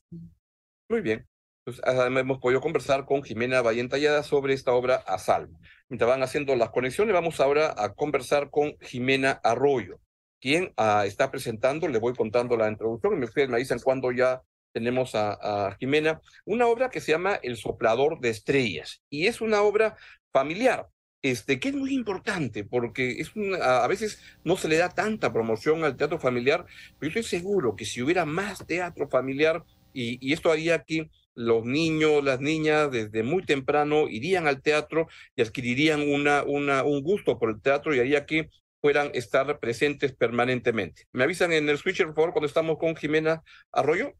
Muy 0.89 1.01
bien. 1.01 1.25
Pues, 1.65 1.82
hemos 1.84 2.38
podido 2.38 2.62
conversar 2.62 3.05
con 3.05 3.24
Jimena 3.24 3.63
Ballén 3.63 3.89
Tallada 3.89 4.22
sobre 4.22 4.53
esta 4.53 4.74
obra 4.74 4.98
a 5.08 5.17
salvo. 5.17 5.60
Mientras 5.89 6.08
van 6.08 6.22
haciendo 6.22 6.55
las 6.55 6.70
conexiones, 6.70 7.13
vamos 7.13 7.39
ahora 7.39 7.74
a 7.75 7.96
conversar 7.96 8.51
con 8.51 8.77
Jimena 8.82 9.32
Arroyo, 9.44 10.00
quien 10.39 10.72
uh, 10.77 11.01
está 11.03 11.32
presentando, 11.32 11.88
le 11.88 11.97
voy 11.97 12.13
contando 12.13 12.56
la 12.56 12.69
introducción 12.69 13.19
y 13.19 13.26
ustedes 13.26 13.49
me 13.49 13.58
dicen 13.58 13.80
cuándo 13.84 14.12
ya 14.12 14.43
tenemos 14.75 15.15
a, 15.15 15.38
a, 15.69 15.77
Jimena, 15.79 16.19
una 16.43 16.67
obra 16.67 16.89
que 16.89 16.99
se 16.99 17.13
llama 17.13 17.39
El 17.41 17.55
soplador 17.55 18.19
de 18.19 18.29
estrellas 18.29 19.01
y 19.09 19.27
es 19.27 19.39
una 19.39 19.61
obra 19.61 19.95
familiar, 20.33 20.89
este, 21.21 21.61
que 21.61 21.69
es 21.69 21.75
muy 21.75 21.93
importante 21.93 22.65
porque 22.65 23.21
es 23.21 23.33
una, 23.38 23.83
a 23.85 23.88
veces 23.88 24.19
no 24.43 24.57
se 24.57 24.67
le 24.67 24.75
da 24.75 24.89
tanta 24.89 25.31
promoción 25.31 25.85
al 25.85 25.95
teatro 25.95 26.19
familiar, 26.19 26.65
pero 26.99 27.09
yo 27.09 27.21
estoy 27.21 27.39
seguro 27.39 27.77
que 27.77 27.85
si 27.85 28.01
hubiera 28.01 28.25
más 28.25 28.67
teatro 28.67 29.07
familiar 29.07 29.63
y, 29.93 30.17
y 30.19 30.33
esto 30.33 30.51
haría 30.51 30.83
que 30.83 31.09
los 31.35 31.63
niños, 31.63 32.21
las 32.21 32.41
niñas 32.41 32.91
desde 32.91 33.23
muy 33.23 33.45
temprano 33.45 34.09
irían 34.09 34.45
al 34.45 34.61
teatro 34.61 35.07
y 35.38 35.41
adquirirían 35.41 36.01
una, 36.01 36.43
una, 36.43 36.83
un 36.83 37.01
gusto 37.01 37.39
por 37.39 37.49
el 37.49 37.61
teatro 37.61 37.95
y 37.95 37.99
haría 37.99 38.25
que 38.25 38.49
puedan 38.81 39.09
estar 39.13 39.57
presentes 39.59 40.13
permanentemente. 40.13 41.07
¿Me 41.13 41.23
avisan 41.23 41.53
en 41.53 41.69
el 41.69 41.77
switcher, 41.77 42.07
por 42.07 42.15
favor, 42.15 42.33
cuando 42.33 42.47
estamos 42.47 42.77
con 42.77 42.93
Jimena 42.97 43.41
Arroyo? 43.71 44.13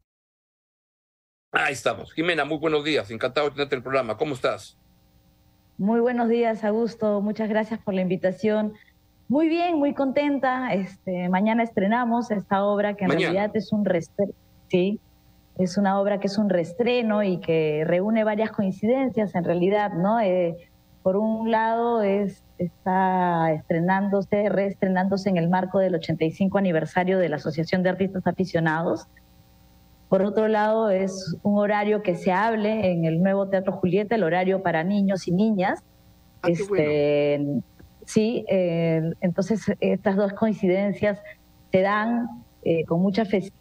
Ahí 1.52 1.72
estamos. 1.72 2.12
Jimena, 2.12 2.44
muy 2.44 2.58
buenos 2.58 2.84
días. 2.84 3.10
Encantado 3.10 3.46
de 3.48 3.54
tenerte 3.54 3.74
en 3.74 3.78
el 3.78 3.82
programa. 3.82 4.16
¿Cómo 4.16 4.34
estás? 4.34 4.76
Muy 5.78 6.00
buenos 6.00 6.28
días, 6.28 6.64
Augusto. 6.64 7.20
Muchas 7.20 7.48
gracias 7.48 7.80
por 7.80 7.94
la 7.94 8.00
invitación. 8.02 8.74
Muy 9.28 9.48
bien, 9.48 9.78
muy 9.78 9.94
contenta. 9.94 10.72
Este, 10.74 11.28
mañana 11.28 11.62
estrenamos 11.62 12.30
esta 12.30 12.64
obra 12.64 12.94
que 12.94 13.04
en 13.04 13.08
mañana. 13.08 13.32
realidad 13.32 13.56
es 13.56 13.72
un 13.72 13.84
respeto. 13.84 14.34
Sí, 14.68 15.00
es 15.58 15.78
una 15.78 16.00
obra 16.00 16.18
que 16.20 16.26
es 16.26 16.38
un 16.38 16.48
restreno 16.48 17.22
y 17.22 17.38
que 17.38 17.84
reúne 17.86 18.24
varias 18.24 18.50
coincidencias 18.52 19.34
en 19.34 19.44
realidad, 19.44 19.92
¿no? 19.92 20.20
Eh, 20.20 20.56
por 21.02 21.16
un 21.16 21.50
lado 21.50 22.02
es, 22.02 22.42
está 22.58 23.52
estrenándose, 23.52 24.48
reestrenándose 24.48 25.28
en 25.28 25.36
el 25.36 25.48
marco 25.48 25.78
del 25.78 25.94
85 25.94 26.58
aniversario 26.58 27.18
de 27.18 27.28
la 27.28 27.36
Asociación 27.36 27.82
de 27.82 27.90
Artistas 27.90 28.26
Aficionados, 28.26 29.06
por 30.08 30.22
otro 30.22 30.48
lado, 30.48 30.90
es 30.90 31.36
un 31.42 31.58
horario 31.58 32.02
que 32.02 32.14
se 32.14 32.32
hable 32.32 32.92
en 32.92 33.04
el 33.04 33.22
nuevo 33.22 33.48
Teatro 33.48 33.72
Julieta, 33.72 34.14
el 34.14 34.22
horario 34.22 34.62
para 34.62 34.84
niños 34.84 35.26
y 35.26 35.32
niñas. 35.32 35.82
Ah, 36.42 36.48
este, 36.50 37.38
bueno. 37.38 37.62
Sí, 38.04 38.44
eh, 38.48 39.02
entonces 39.20 39.64
estas 39.80 40.14
dos 40.14 40.32
coincidencias 40.32 41.20
se 41.72 41.80
dan 41.80 42.28
eh, 42.62 42.84
con 42.84 43.02
mucha 43.02 43.24
fe 43.24 43.52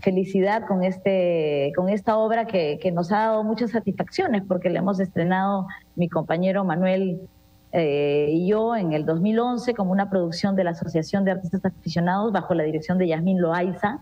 felicidad 0.00 0.64
con, 0.68 0.84
este, 0.84 1.72
con 1.74 1.88
esta 1.88 2.18
obra 2.18 2.46
que, 2.46 2.78
que, 2.80 2.92
nos 2.92 3.10
ha 3.10 3.18
dado 3.18 3.42
muchas 3.42 3.72
satisfacciones, 3.72 4.44
porque 4.46 4.70
la 4.70 4.78
hemos 4.78 5.00
estrenado 5.00 5.66
mi 5.96 6.08
compañero 6.08 6.64
Manuel 6.64 7.20
eh, 7.72 8.28
y 8.30 8.46
yo 8.46 8.76
en 8.76 8.92
el 8.92 9.04
2011 9.04 9.74
como 9.74 9.92
una 9.92 10.08
producción 10.08 10.56
de 10.56 10.64
la 10.64 10.70
Asociación 10.70 11.24
de 11.24 11.32
Artistas 11.32 11.64
Aficionados 11.64 12.32
bajo 12.32 12.54
la 12.54 12.62
dirección 12.62 12.98
de 12.98 13.08
Yasmín 13.08 13.40
Loaiza 13.40 14.00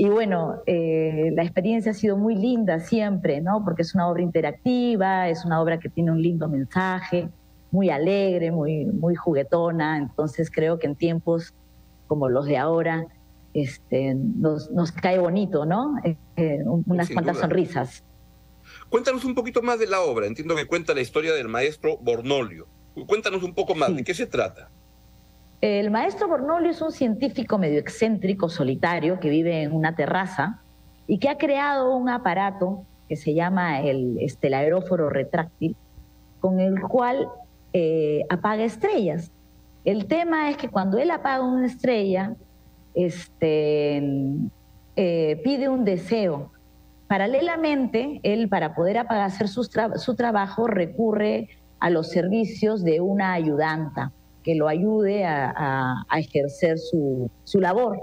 y 0.00 0.08
bueno, 0.08 0.62
eh, 0.66 1.32
la 1.34 1.42
experiencia 1.42 1.90
ha 1.90 1.94
sido 1.94 2.16
muy 2.16 2.36
linda 2.36 2.78
siempre, 2.78 3.40
¿no? 3.40 3.64
Porque 3.64 3.82
es 3.82 3.96
una 3.96 4.08
obra 4.08 4.22
interactiva, 4.22 5.28
es 5.28 5.44
una 5.44 5.60
obra 5.60 5.80
que 5.80 5.88
tiene 5.88 6.12
un 6.12 6.22
lindo 6.22 6.48
mensaje, 6.48 7.28
muy 7.72 7.90
alegre, 7.90 8.52
muy, 8.52 8.84
muy 8.84 9.16
juguetona. 9.16 9.98
Entonces 9.98 10.52
creo 10.52 10.78
que 10.78 10.86
en 10.86 10.94
tiempos 10.94 11.52
como 12.06 12.28
los 12.28 12.46
de 12.46 12.56
ahora 12.58 13.06
este, 13.54 14.14
nos, 14.14 14.70
nos 14.70 14.92
cae 14.92 15.18
bonito, 15.18 15.66
¿no? 15.66 15.96
Eh, 16.04 16.16
eh, 16.36 16.62
unas 16.64 17.08
Sin 17.08 17.16
cuantas 17.16 17.34
duda. 17.34 17.42
sonrisas. 17.48 18.04
Cuéntanos 18.90 19.24
un 19.24 19.34
poquito 19.34 19.62
más 19.62 19.80
de 19.80 19.88
la 19.88 20.00
obra. 20.02 20.26
Entiendo 20.26 20.54
que 20.54 20.66
cuenta 20.68 20.94
la 20.94 21.00
historia 21.00 21.32
del 21.34 21.48
maestro 21.48 21.98
Bornolio. 21.98 22.68
Cuéntanos 23.08 23.42
un 23.42 23.52
poco 23.52 23.74
más, 23.74 23.88
Sí. 23.88 23.96
¿de 23.96 24.04
qué 24.04 24.14
se 24.14 24.26
trata? 24.26 24.70
El 25.60 25.90
maestro 25.90 26.28
Bornolio 26.28 26.70
es 26.70 26.80
un 26.80 26.92
científico 26.92 27.58
medio 27.58 27.80
excéntrico, 27.80 28.48
solitario, 28.48 29.18
que 29.18 29.28
vive 29.28 29.62
en 29.62 29.72
una 29.74 29.96
terraza 29.96 30.60
y 31.08 31.18
que 31.18 31.28
ha 31.28 31.36
creado 31.36 31.96
un 31.96 32.08
aparato 32.08 32.84
que 33.08 33.16
se 33.16 33.34
llama 33.34 33.80
el 33.80 34.18
estelaróforo 34.20 35.10
retráctil, 35.10 35.74
con 36.38 36.60
el 36.60 36.80
cual 36.80 37.28
eh, 37.72 38.24
apaga 38.30 38.62
estrellas. 38.62 39.32
El 39.84 40.06
tema 40.06 40.48
es 40.48 40.56
que 40.58 40.68
cuando 40.68 40.96
él 40.98 41.10
apaga 41.10 41.42
una 41.42 41.66
estrella, 41.66 42.36
este, 42.94 44.00
eh, 44.94 45.40
pide 45.42 45.68
un 45.68 45.84
deseo. 45.84 46.52
Paralelamente, 47.08 48.20
él 48.22 48.48
para 48.48 48.76
poder 48.76 48.98
apagar, 48.98 49.32
su, 49.48 49.64
su 49.64 50.14
trabajo 50.14 50.68
recurre 50.68 51.48
a 51.80 51.90
los 51.90 52.10
servicios 52.10 52.84
de 52.84 53.00
una 53.00 53.32
ayudanta 53.32 54.12
que 54.48 54.54
lo 54.54 54.66
ayude 54.66 55.26
a, 55.26 56.06
a, 56.08 56.18
ejercer 56.18 56.78
su, 56.78 57.30
su, 57.44 57.60
labor. 57.60 57.98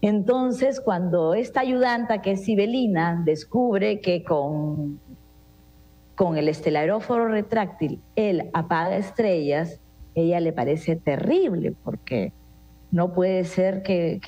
Entonces, 0.00 0.80
cuando 0.80 1.34
esta 1.34 1.60
ayudanta, 1.60 2.20
que 2.20 2.32
es 2.32 2.42
Sibelina, 2.42 3.22
descubre 3.24 4.00
que 4.00 4.24
con, 4.24 4.98
con 6.16 6.36
el 6.36 6.48
estelaróforo 6.48 7.28
retráctil 7.28 8.00
él 8.16 8.50
apaga 8.54 8.96
estrellas, 8.96 9.78
ella 10.16 10.40
le 10.40 10.52
parece 10.52 10.96
terrible 10.96 11.76
porque 11.84 12.32
no 12.90 13.12
puede 13.12 13.44
ser 13.44 13.84
que, 13.84 14.18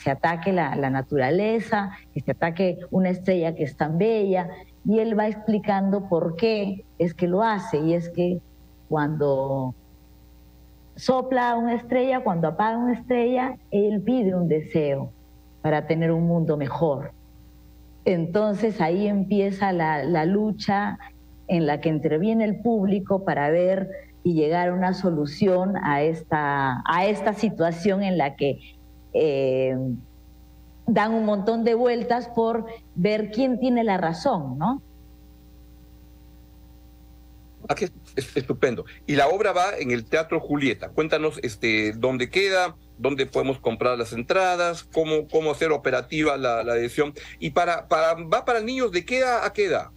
se 0.00 0.10
ataque 0.12 0.52
la, 0.52 0.76
naturaleza, 0.90 1.90
que 2.14 2.20
se 2.20 2.30
ataque 2.30 2.78
una 2.92 3.10
estrella 3.10 3.56
que 3.56 3.64
es 3.64 3.76
tan 3.76 3.98
bella. 3.98 4.48
Y 4.84 5.00
él 5.00 5.18
va 5.18 5.26
explicando 5.26 6.08
por 6.08 6.36
qué 6.36 6.84
es 7.00 7.14
que 7.14 7.26
lo 7.26 7.42
hace. 7.42 7.78
Y 7.78 7.94
es 7.94 8.10
que 8.10 8.38
cuando 8.88 9.74
sopla 11.02 11.56
una 11.56 11.74
estrella, 11.74 12.20
cuando 12.20 12.46
apaga 12.46 12.78
una 12.78 12.92
estrella, 12.92 13.56
él 13.72 14.02
pide 14.02 14.36
un 14.36 14.46
deseo 14.46 15.10
para 15.60 15.88
tener 15.88 16.12
un 16.12 16.28
mundo 16.28 16.56
mejor. 16.56 17.10
Entonces 18.04 18.80
ahí 18.80 19.08
empieza 19.08 19.72
la, 19.72 20.04
la 20.04 20.24
lucha 20.26 20.98
en 21.48 21.66
la 21.66 21.80
que 21.80 21.88
interviene 21.88 22.44
el 22.44 22.60
público 22.60 23.24
para 23.24 23.50
ver 23.50 23.90
y 24.22 24.34
llegar 24.34 24.68
a 24.68 24.74
una 24.74 24.94
solución 24.94 25.76
a 25.82 26.02
esta, 26.02 26.84
a 26.86 27.06
esta 27.06 27.32
situación 27.32 28.04
en 28.04 28.16
la 28.16 28.36
que 28.36 28.60
eh, 29.12 29.76
dan 30.86 31.14
un 31.14 31.24
montón 31.24 31.64
de 31.64 31.74
vueltas 31.74 32.28
por 32.28 32.66
ver 32.94 33.32
quién 33.32 33.58
tiene 33.58 33.82
la 33.82 33.96
razón, 33.96 34.56
¿no? 34.56 34.80
Aquí 37.68 37.86
es, 38.16 38.36
estupendo. 38.36 38.84
Y 39.06 39.16
la 39.16 39.28
obra 39.28 39.52
va 39.52 39.76
en 39.78 39.90
el 39.90 40.04
Teatro 40.04 40.40
Julieta. 40.40 40.90
Cuéntanos 40.90 41.38
este, 41.42 41.92
dónde 41.92 42.30
queda, 42.30 42.76
dónde 42.98 43.26
podemos 43.26 43.58
comprar 43.58 43.98
las 43.98 44.12
entradas, 44.12 44.84
cómo, 44.84 45.28
cómo 45.28 45.50
hacer 45.50 45.72
operativa 45.72 46.36
la, 46.36 46.62
la 46.62 46.76
edición. 46.76 47.14
Y 47.38 47.50
para, 47.50 47.88
para, 47.88 48.14
va 48.14 48.44
para 48.44 48.60
niños 48.60 48.92
de 48.92 49.04
qué 49.04 49.18
edad 49.18 49.44
a 49.44 49.52
qué 49.52 49.66
edad? 49.66 49.88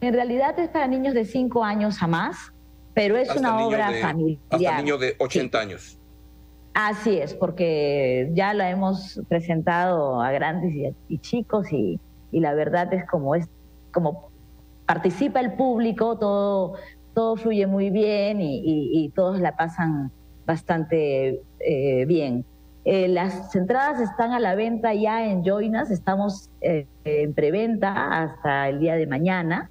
En 0.00 0.12
realidad 0.12 0.58
es 0.58 0.68
para 0.68 0.86
niños 0.88 1.14
de 1.14 1.24
5 1.24 1.64
años 1.64 2.02
a 2.02 2.06
más 2.06 2.52
pero 2.94 3.16
es 3.16 3.34
una 3.34 3.64
obra 3.64 3.92
familiar. 4.00 4.40
Hasta 4.50 4.76
niño 4.78 4.98
de 4.98 5.16
80 5.18 5.58
años. 5.58 5.98
Así 6.74 7.18
es, 7.18 7.34
porque 7.34 8.30
ya 8.32 8.54
la 8.54 8.70
hemos 8.70 9.20
presentado 9.28 10.20
a 10.20 10.32
grandes 10.32 10.94
y, 11.08 11.18
chicos 11.18 11.70
y, 11.72 12.00
la 12.32 12.54
verdad 12.54 12.92
es 12.94 13.06
como 13.06 13.34
es 13.34 13.46
como 13.92 14.31
participa 14.92 15.40
el 15.40 15.54
público, 15.54 16.18
todo, 16.18 16.74
todo 17.14 17.36
fluye 17.36 17.66
muy 17.66 17.88
bien 17.88 18.42
y, 18.42 19.10
todos 19.14 19.40
la 19.40 19.56
pasan 19.56 20.12
bastante 20.44 21.40
eh, 21.60 22.04
bien. 22.04 22.44
Eh, 22.84 23.08
las 23.08 23.56
entradas 23.56 24.02
están 24.02 24.32
a 24.32 24.38
la 24.38 24.54
venta 24.54 24.92
ya 24.92 25.24
en 25.24 25.44
Joinas, 25.44 25.90
estamos 25.90 26.50
eh, 26.60 26.86
en 27.04 27.32
preventa 27.32 28.22
hasta 28.22 28.68
el 28.68 28.80
día 28.80 28.96
de 28.96 29.06
mañana, 29.06 29.70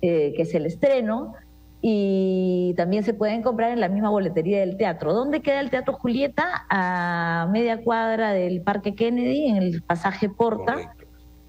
que 0.00 0.36
es 0.38 0.54
el 0.54 0.66
estreno 0.66 1.34
y 1.80 2.72
también 2.76 3.02
se 3.02 3.14
pueden 3.14 3.42
comprar 3.42 3.72
en 3.72 3.80
la 3.80 3.88
misma 3.88 4.10
boletería 4.10 4.60
del 4.60 4.76
teatro. 4.76 5.12
¿Dónde 5.12 5.42
queda 5.42 5.58
el 5.58 5.70
Teatro 5.70 5.94
Julieta? 5.94 6.66
A 6.70 7.48
media 7.50 7.82
cuadra 7.82 8.32
del 8.32 8.62
Parque 8.62 8.94
Kennedy, 8.94 9.48
en 9.48 9.56
el 9.56 9.82
pasaje 9.82 10.28
Porta, 10.28 10.94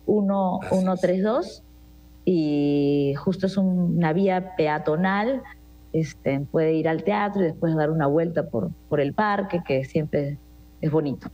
132. 0.07 1.63
Y 2.29 3.13
justo 3.15 3.45
es 3.45 3.55
una 3.55 4.11
vía 4.11 4.53
peatonal. 4.57 5.43
Este, 5.93 6.41
puede 6.41 6.73
ir 6.73 6.89
al 6.89 7.05
teatro 7.05 7.41
y 7.41 7.45
después 7.45 7.73
dar 7.73 7.89
una 7.89 8.05
vuelta 8.05 8.49
por, 8.49 8.69
por 8.89 8.99
el 8.99 9.13
parque, 9.13 9.61
que 9.65 9.85
siempre 9.85 10.37
es 10.81 10.91
bonito. 10.91 11.31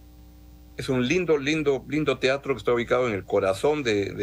Es 0.78 0.90
un 0.90 1.08
lindo, 1.08 1.40
lindo, 1.40 1.84
lindo 1.90 2.20
teatro 2.20 2.54
que 2.54 2.60
está 2.60 2.74
ubicado 2.74 3.08
en 3.08 3.16
el 3.16 3.26
corazón 3.26 3.82
de, 3.82 4.14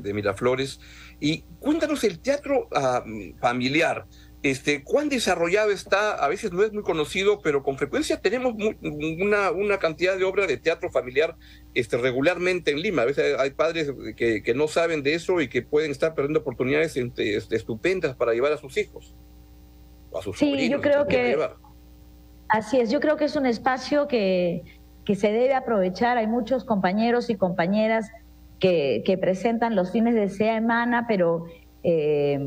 de 0.00 0.14
Miraflores 0.14 0.78
y 1.18 1.42
cuéntanos 1.58 2.04
el 2.04 2.20
teatro 2.20 2.68
ah, 2.72 3.02
familiar. 3.40 4.06
Este, 4.42 4.84
¿Cuán 4.84 5.08
desarrollado 5.08 5.70
está? 5.72 6.12
A 6.12 6.28
veces 6.28 6.52
no 6.52 6.62
es 6.62 6.72
muy 6.72 6.82
conocido, 6.82 7.40
pero 7.40 7.62
con 7.62 7.78
frecuencia 7.78 8.20
tenemos 8.20 8.54
una, 8.80 9.50
una, 9.50 9.78
cantidad 9.78 10.16
de 10.16 10.24
obras 10.24 10.46
de 10.46 10.56
teatro 10.56 10.90
familiar 10.90 11.36
este, 11.74 11.96
regularmente 11.96 12.70
en 12.70 12.80
Lima. 12.80 13.02
A 13.02 13.06
veces 13.06 13.36
hay 13.38 13.50
padres 13.50 13.92
que, 14.16 14.42
que 14.42 14.54
no 14.54 14.68
saben 14.68 15.02
de 15.02 15.14
eso 15.14 15.40
y 15.40 15.48
que 15.48 15.62
pueden 15.62 15.90
estar 15.90 16.14
perdiendo 16.14 16.40
oportunidades 16.40 16.96
este, 16.96 17.56
estupendas 17.56 18.14
para 18.14 18.34
llevar 18.34 18.52
a 18.52 18.58
sus 18.58 18.76
hijos. 18.76 19.14
a 20.16 20.22
sus 20.22 20.38
sí, 20.38 20.68
yo 20.68 20.80
creo 20.80 21.06
que... 21.06 21.36
Así 22.48 22.78
es, 22.78 22.90
yo 22.90 23.00
creo 23.00 23.16
que 23.16 23.24
es 23.24 23.34
un 23.34 23.44
espacio 23.44 24.06
que, 24.06 24.62
que 25.04 25.16
se 25.16 25.32
debe 25.32 25.54
aprovechar. 25.54 26.16
Hay 26.18 26.28
muchos 26.28 26.64
compañeros 26.64 27.28
y 27.30 27.34
compañeras 27.34 28.08
que, 28.60 29.18
presentan 29.20 29.74
los 29.74 29.92
fines 29.92 30.14
de 30.14 30.28
semana, 30.28 31.06
pero 31.08 31.46
eh, 31.82 32.38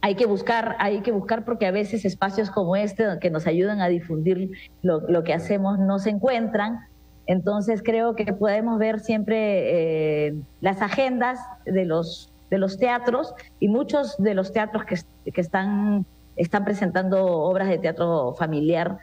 hay 0.00 0.14
que 0.14 0.26
buscar, 0.26 0.76
hay 0.78 1.00
que 1.00 1.12
buscar 1.12 1.44
porque 1.44 1.66
a 1.66 1.70
veces 1.70 2.04
espacios 2.04 2.50
como 2.50 2.76
este 2.76 3.04
que 3.20 3.30
nos 3.30 3.46
ayudan 3.46 3.80
a 3.80 3.88
difundir 3.88 4.50
lo, 4.82 5.24
que 5.24 5.34
hacemos 5.34 5.78
no 5.78 5.98
se 5.98 6.10
encuentran. 6.10 6.80
Entonces 7.26 7.82
creo 7.84 8.14
que 8.14 8.32
podemos 8.32 8.78
ver 8.78 9.00
siempre 9.00 10.26
eh, 10.26 10.34
las 10.60 10.82
agendas 10.82 11.38
de 11.64 11.84
los, 11.84 12.30
teatros 12.78 13.34
y 13.60 13.68
muchos 13.68 14.16
de 14.18 14.34
los 14.34 14.52
teatros 14.52 14.84
que, 14.84 14.96
están, 15.40 16.06
presentando 16.64 17.24
obras 17.26 17.68
de 17.68 17.78
teatro 17.78 18.34
familiar 18.38 18.98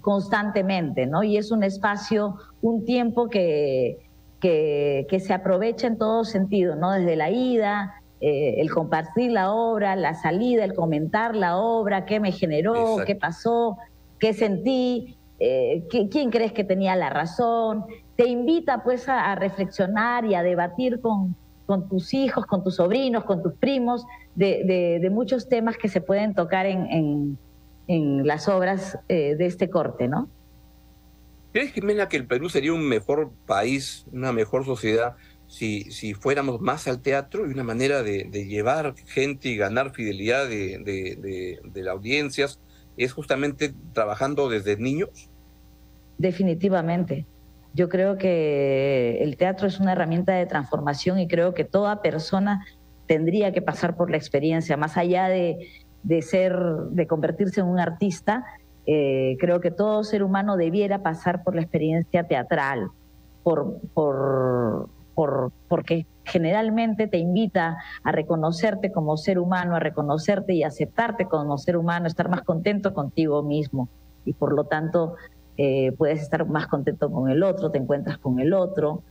constantemente, 0.00 1.06
¿no? 1.06 1.22
Y 1.22 1.36
es 1.36 1.50
un 1.52 1.62
espacio, 1.62 2.36
un 2.62 2.84
tiempo 2.84 3.28
que, 3.28 3.98
que, 4.40 5.20
se 5.20 5.32
aprovecha 5.32 5.86
en 5.86 5.98
todo 5.98 6.24
sentido, 6.24 6.74
¿no? 6.76 6.92
Desde 6.92 7.16
la 7.16 7.30
ida, 7.30 7.94
eh, 8.26 8.62
el 8.62 8.70
compartir 8.70 9.32
la 9.32 9.52
obra, 9.52 9.96
la 9.96 10.14
salida, 10.14 10.64
el 10.64 10.72
comentar 10.72 11.36
la 11.36 11.58
obra, 11.58 12.06
qué 12.06 12.20
me 12.20 12.32
generó, 12.32 12.96
qué 13.04 13.14
pasó, 13.16 13.76
qué 14.18 14.32
sentí, 14.32 15.18
eh, 15.38 15.84
quién 15.90 16.30
crees 16.30 16.52
que 16.52 16.64
tenía 16.64 16.96
la 16.96 17.10
razón. 17.10 17.84
Te 18.16 18.26
invita 18.26 18.82
pues 18.82 19.10
a, 19.10 19.34
reflexionar 19.34 20.24
y 20.24 20.34
a 20.36 20.42
debatir 20.42 21.02
con, 21.02 21.36
con, 21.66 21.86
tus 21.86 22.14
hijos, 22.14 22.46
con 22.46 22.64
tus 22.64 22.76
sobrinos, 22.76 23.24
con 23.24 23.42
tus 23.42 23.52
primos, 23.56 24.06
de, 24.34 25.06
muchos 25.12 25.46
temas 25.46 25.76
que 25.76 25.90
se 25.90 26.00
pueden 26.00 26.32
tocar 26.32 26.64
en, 26.64 27.36
en, 27.88 28.26
las 28.26 28.48
obras 28.48 28.98
eh, 29.10 29.34
de 29.36 29.44
este 29.44 29.68
corte, 29.68 30.08
¿no? 30.08 30.30
¿Crees, 31.52 31.72
Jimena, 31.72 32.08
que 32.08 32.16
el 32.16 32.26
Perú 32.26 32.48
sería 32.48 32.72
un 32.72 32.88
mejor 32.88 33.30
país, 33.44 34.06
una 34.10 34.32
mejor 34.32 34.64
sociedad, 34.64 35.14
si, 35.46 35.90
si 35.90 36.14
fuéramos 36.14 36.60
más 36.60 36.88
al 36.88 37.00
teatro 37.00 37.46
y 37.46 37.52
una 37.52 37.64
manera 37.64 38.02
de, 38.02 38.24
llevar 38.46 38.94
gente 39.06 39.48
y 39.48 39.56
ganar 39.56 39.92
fidelidad 39.92 40.48
de, 40.48 40.78
de, 40.78 41.60
de, 41.62 41.82
las 41.82 41.94
audiencias 41.94 42.60
es 42.96 43.12
justamente 43.12 43.74
trabajando 43.92 44.48
desde 44.48 44.76
niños? 44.76 45.30
Definitivamente. 46.18 47.26
Yo 47.72 47.88
creo 47.88 48.16
que 48.18 49.18
el 49.20 49.36
teatro 49.36 49.66
es 49.66 49.80
una 49.80 49.92
herramienta 49.92 50.32
de 50.34 50.46
transformación 50.46 51.18
y 51.18 51.26
creo 51.26 51.54
que 51.54 51.64
toda 51.64 52.02
persona 52.02 52.64
tendría 53.06 53.52
que 53.52 53.62
pasar 53.62 53.96
por 53.96 54.10
la 54.10 54.16
experiencia, 54.16 54.76
más 54.76 54.96
allá 54.96 55.28
de, 55.28 55.68
de 56.04 56.22
ser, 56.22 56.56
de 56.90 57.06
convertirse 57.06 57.60
en 57.60 57.66
un 57.66 57.80
artista, 57.80 58.44
eh, 58.86 59.36
creo 59.40 59.60
que 59.60 59.70
todo 59.70 60.04
ser 60.04 60.22
humano 60.22 60.56
debiera 60.56 61.02
pasar 61.02 61.42
por 61.42 61.54
la 61.54 61.62
experiencia 61.62 62.24
teatral, 62.28 62.90
por, 63.42 63.80
por, 63.94 64.88
por, 65.14 65.52
porque 65.68 66.06
generalmente 66.24 67.06
te 67.06 67.18
invita 67.18 67.76
a 68.02 68.12
reconocerte 68.12 68.92
como 68.92 69.16
ser 69.16 69.38
humano, 69.38 69.76
a 69.76 69.80
reconocerte 69.80 70.54
y 70.54 70.62
aceptarte 70.62 71.26
como 71.26 71.58
ser 71.58 71.76
humano, 71.76 72.06
estar 72.06 72.28
más 72.28 72.42
contento 72.42 72.94
contigo 72.94 73.42
mismo 73.42 73.88
y 74.24 74.32
por 74.32 74.54
lo 74.54 74.64
tanto 74.64 75.16
eh, 75.56 75.92
puedes 75.92 76.20
estar 76.20 76.46
más 76.48 76.66
contento 76.66 77.10
con 77.10 77.30
el 77.30 77.42
otro, 77.42 77.70
te 77.70 77.78
encuentras 77.78 78.18
con 78.18 78.40
el 78.40 78.52
otro, 78.52 79.02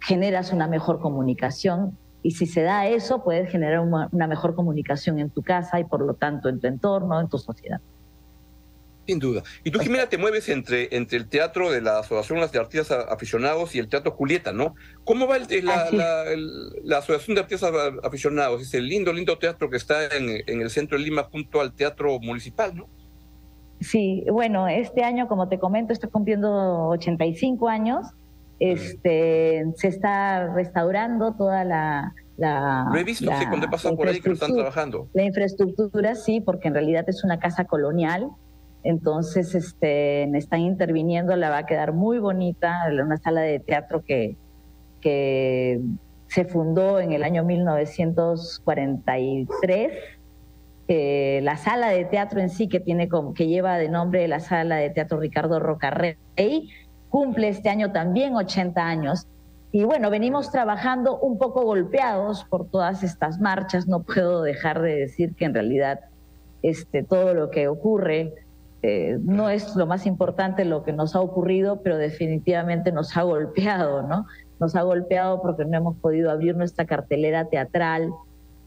generas 0.00 0.52
una 0.52 0.66
mejor 0.66 1.00
comunicación 1.00 1.96
y 2.22 2.32
si 2.32 2.46
se 2.46 2.62
da 2.62 2.86
eso 2.86 3.22
puedes 3.24 3.50
generar 3.50 3.80
una 3.80 4.26
mejor 4.26 4.54
comunicación 4.54 5.18
en 5.18 5.30
tu 5.30 5.42
casa 5.42 5.80
y 5.80 5.84
por 5.84 6.02
lo 6.02 6.14
tanto 6.14 6.48
en 6.48 6.60
tu 6.60 6.66
entorno, 6.66 7.18
en 7.20 7.28
tu 7.28 7.38
sociedad. 7.38 7.80
Sin 9.06 9.18
duda. 9.18 9.42
Y 9.64 9.70
tú, 9.70 9.78
Jimena, 9.80 10.08
te 10.08 10.18
mueves 10.18 10.48
entre, 10.48 10.94
entre 10.94 11.18
el 11.18 11.28
teatro 11.28 11.70
de 11.70 11.80
la 11.80 12.00
Asociación 12.00 12.38
de 12.50 12.58
Artistas 12.58 13.06
Aficionados 13.08 13.74
y 13.74 13.78
el 13.78 13.88
Teatro 13.88 14.12
Julieta, 14.12 14.52
¿no? 14.52 14.74
¿Cómo 15.04 15.26
va 15.26 15.38
la, 15.38 16.98
Asociación 16.98 17.34
de 17.34 17.40
Artistas 17.40 17.72
Aficionados? 18.02 18.62
Es 18.62 18.74
el 18.74 18.88
lindo, 18.88 19.12
lindo 19.12 19.38
teatro 19.38 19.68
que 19.68 19.76
está 19.76 20.04
en, 20.14 20.42
en, 20.46 20.60
el 20.60 20.70
centro 20.70 20.98
de 20.98 21.04
Lima 21.04 21.24
junto 21.24 21.60
al 21.60 21.72
Teatro 21.72 22.20
Municipal, 22.20 22.76
¿no? 22.76 22.88
Sí, 23.80 24.24
bueno, 24.30 24.68
este 24.68 25.02
año, 25.02 25.26
como 25.26 25.48
te 25.48 25.58
comento, 25.58 25.92
está 25.92 26.06
cumpliendo 26.08 26.88
85 26.88 27.68
años. 27.68 28.06
Este, 28.58 29.64
se 29.76 29.88
está 29.88 30.52
restaurando 30.52 31.34
toda 31.34 31.64
la, 31.64 32.12
la, 32.36 32.86
Lo 32.92 32.98
he 32.98 33.04
visto, 33.04 33.30
sí, 33.38 33.46
cuando 33.46 33.66
he 33.66 33.70
pasado 33.70 33.96
por 33.96 34.06
ahí 34.06 34.20
que 34.20 34.28
lo 34.28 34.34
están 34.34 34.52
trabajando. 34.52 35.08
La 35.14 35.24
infraestructura, 35.24 36.14
sí, 36.14 36.42
porque 36.42 36.68
en 36.68 36.74
realidad 36.74 37.04
es 37.08 37.24
una 37.24 37.38
casa 37.38 37.64
colonial 37.64 38.28
entonces, 38.82 39.54
este, 39.54 40.24
están 40.36 40.60
interviniendo, 40.60 41.36
la 41.36 41.50
va 41.50 41.58
a 41.58 41.66
quedar 41.66 41.92
muy 41.92 42.18
bonita, 42.18 42.86
una 42.90 43.18
sala 43.18 43.42
de 43.42 43.60
teatro 43.60 44.02
que, 44.04 44.36
que 45.00 45.80
se 46.28 46.44
fundó 46.44 46.98
en 47.00 47.12
el 47.12 47.24
año 47.24 47.44
1943 47.44 49.92
eh, 50.92 51.38
la 51.44 51.56
sala 51.56 51.90
de 51.90 52.04
teatro 52.04 52.40
en 52.40 52.50
sí, 52.50 52.66
que, 52.66 52.80
tiene 52.80 53.08
como, 53.08 53.32
que 53.32 53.46
lleva 53.46 53.78
de 53.78 53.88
nombre 53.88 54.26
la 54.26 54.40
sala 54.40 54.74
de 54.74 54.90
teatro 54.90 55.20
Ricardo 55.20 55.60
Rocarrey, 55.60 56.16
cumple 57.08 57.48
este 57.48 57.68
año 57.68 57.92
también 57.92 58.34
80 58.34 58.84
años. 58.84 59.28
Y 59.70 59.84
bueno, 59.84 60.10
venimos 60.10 60.50
trabajando 60.50 61.20
un 61.20 61.38
poco 61.38 61.62
golpeados 61.62 62.44
por 62.44 62.68
todas 62.68 63.04
estas 63.04 63.38
marchas. 63.38 63.86
No 63.86 64.02
puedo 64.02 64.42
dejar 64.42 64.82
de 64.82 64.96
decir 64.96 65.36
que 65.36 65.44
en 65.44 65.54
realidad 65.54 66.00
este, 66.62 67.04
todo 67.04 67.34
lo 67.34 67.50
que 67.50 67.68
ocurre 67.68 68.34
eh, 68.82 69.18
no 69.22 69.50
es 69.50 69.76
lo 69.76 69.86
más 69.86 70.06
importante 70.06 70.64
lo 70.64 70.82
que 70.82 70.92
nos 70.92 71.14
ha 71.14 71.20
ocurrido, 71.20 71.82
pero 71.82 71.98
definitivamente 71.98 72.92
nos 72.92 73.16
ha 73.16 73.22
golpeado, 73.22 74.02
¿no? 74.02 74.26
Nos 74.58 74.74
ha 74.74 74.82
golpeado 74.82 75.42
porque 75.42 75.64
no 75.64 75.76
hemos 75.76 75.96
podido 75.96 76.30
abrir 76.30 76.56
nuestra 76.56 76.86
cartelera 76.86 77.46
teatral. 77.46 78.10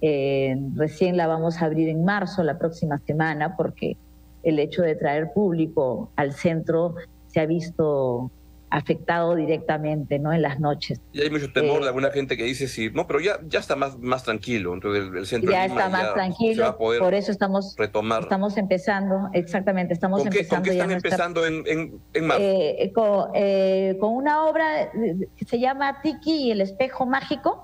Eh, 0.01 0.55
recién 0.75 1.17
la 1.17 1.27
vamos 1.27 1.61
a 1.61 1.65
abrir 1.65 1.89
en 1.89 2.05
marzo, 2.05 2.43
la 2.43 2.59
próxima 2.59 2.99
semana, 2.99 3.55
porque 3.55 3.97
el 4.43 4.59
hecho 4.59 4.83
de 4.83 4.95
traer 4.95 5.31
público 5.33 6.11
al 6.15 6.33
centro 6.33 6.95
se 7.27 7.39
ha 7.39 7.45
visto 7.45 8.29
afectado 8.73 9.35
directamente 9.35 10.17
¿no? 10.17 10.33
en 10.33 10.41
las 10.41 10.59
noches. 10.59 10.99
Y 11.11 11.21
hay 11.21 11.29
mucho 11.29 11.53
temor 11.53 11.79
de 11.79 11.85
eh, 11.85 11.87
alguna 11.89 12.09
gente 12.09 12.35
que 12.35 12.43
dice, 12.43 12.67
sí, 12.67 12.89
no, 12.91 13.05
pero 13.05 13.19
ya, 13.19 13.39
ya 13.47 13.59
está 13.59 13.75
más, 13.75 13.99
más 13.99 14.23
tranquilo, 14.23 14.73
entonces 14.73 15.13
el, 15.13 15.25
centro 15.27 15.51
ya 15.51 15.65
está 15.65 15.89
más 15.89 16.13
tranquilo, 16.13 16.75
por 16.77 17.13
eso 17.13 17.31
estamos, 17.31 17.75
retomar. 17.77 18.23
estamos 18.23 18.57
empezando, 18.57 19.29
exactamente, 19.33 19.93
estamos 19.93 20.23
¿Con 20.23 20.31
qué, 20.31 20.39
empezando. 20.39 20.61
¿Con 20.61 20.63
qué 20.63 20.71
están 20.71 20.91
empezando 20.91 21.45
en, 21.45 22.01
en, 22.13 22.25
marzo? 22.25 22.43
Eh, 22.43 22.91
eh, 23.35 23.97
con, 23.99 24.13
una 24.13 24.45
obra 24.45 24.91
que 25.37 25.45
se 25.45 25.59
llama 25.59 26.01
Tiki 26.01 26.47
y 26.47 26.51
el 26.51 26.61
espejo 26.61 27.05
mágico, 27.05 27.63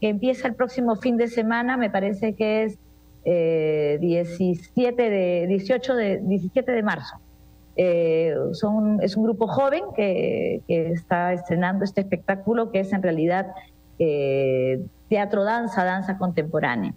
que 0.00 0.08
empieza 0.08 0.48
el 0.48 0.54
próximo 0.54 0.96
fin 0.96 1.18
de 1.18 1.28
semana, 1.28 1.76
me 1.76 1.90
parece 1.90 2.34
que 2.34 2.64
es 2.64 2.78
17 4.00 5.10
de, 5.10 5.46
18 5.48 5.94
de, 5.94 6.20
17 6.22 6.72
de 6.72 6.82
marzo. 6.82 7.20
Eh, 7.76 8.34
son, 8.52 9.02
es 9.02 9.16
un 9.16 9.24
grupo 9.24 9.46
joven 9.46 9.84
que, 9.94 10.62
está 10.66 11.32
estrenando 11.34 11.84
este 11.84 12.00
espectáculo 12.00 12.70
que 12.70 12.80
es 12.80 12.92
en 12.92 13.02
realidad 13.02 13.48
eh, 13.98 14.86
teatro 15.08 15.44
danza, 15.44 15.84
danza 15.84 16.16
contemporánea. 16.16 16.94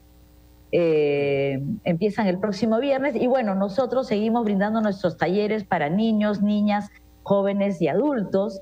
Eh, 0.72 1.62
empiezan 1.84 2.28
el 2.28 2.40
próximo 2.40 2.80
viernes 2.80 3.16
y 3.16 3.28
bueno, 3.28 3.56
nosotros 3.56 4.08
seguimos 4.08 4.46
brindando 4.46 4.82
nuestros 4.82 5.18
talleres 5.18 5.64
para 5.64 5.90
niños, 5.90 6.42
niñas, 6.42 6.90
jóvenes 7.24 7.82
y 7.82 7.88
adultos 7.88 8.62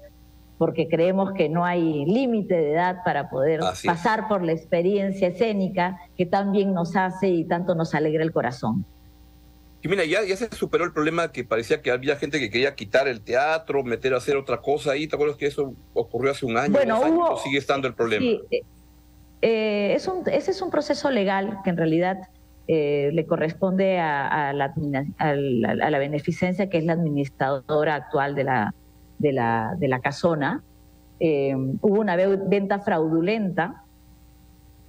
porque 0.57 0.87
creemos 0.87 1.33
que 1.33 1.49
no 1.49 1.65
hay 1.65 2.05
límite 2.05 2.55
de 2.55 2.71
edad 2.73 3.03
para 3.05 3.29
poder 3.29 3.59
pasar 3.85 4.27
por 4.27 4.43
la 4.43 4.53
experiencia 4.53 5.27
escénica 5.27 5.99
que 6.17 6.25
tan 6.25 6.51
bien 6.51 6.73
nos 6.73 6.95
hace 6.95 7.27
y 7.27 7.45
tanto 7.45 7.75
nos 7.75 7.93
alegra 7.93 8.23
el 8.23 8.31
corazón. 8.31 8.85
Y 9.87 9.89
mira, 9.89 10.03
ya, 10.03 10.21
ya 10.25 10.35
se 10.35 10.53
superó 10.53 10.83
el 10.83 10.91
problema 10.91 11.31
que 11.31 11.45
parecía 11.45 11.81
que 11.81 11.91
había 11.91 12.17
gente 12.17 12.41
que 12.41 12.49
quería 12.49 12.75
quitar 12.75 13.07
el 13.07 13.21
teatro, 13.21 13.85
meter 13.85 14.13
a 14.13 14.17
hacer 14.17 14.35
otra 14.35 14.57
cosa 14.59 14.91
ahí. 14.91 15.07
¿Te 15.07 15.15
acuerdas 15.15 15.37
que 15.37 15.45
eso 15.45 15.73
ocurrió 15.93 16.31
hace 16.31 16.45
un 16.45 16.57
año? 16.57 16.73
Bueno, 16.73 16.99
hubo, 16.99 17.37
sigue 17.37 17.57
estando 17.57 17.87
el 17.87 17.93
problema. 17.93 18.25
Sí, 18.25 18.41
eh, 18.51 18.63
eh, 19.41 19.93
es 19.95 20.05
un, 20.09 20.23
ese 20.29 20.51
es 20.51 20.61
un 20.61 20.71
proceso 20.71 21.09
legal 21.09 21.59
que 21.63 21.69
en 21.69 21.77
realidad 21.77 22.17
eh, 22.67 23.11
le 23.13 23.25
corresponde 23.25 23.97
a, 23.97 24.51
la, 24.51 24.73
a, 25.19 25.35
la, 25.35 25.99
beneficencia, 25.99 26.69
que 26.69 26.79
es 26.79 26.83
la 26.83 26.91
administradora 26.91 27.95
actual 27.95 28.35
de 28.35 28.43
la, 28.43 28.73
de 29.19 29.31
la, 29.31 29.73
de 29.77 29.87
la 29.87 30.01
casona. 30.01 30.63
hubo 31.21 32.01
una 32.01 32.17
venta 32.17 32.79
fraudulenta 32.79 33.85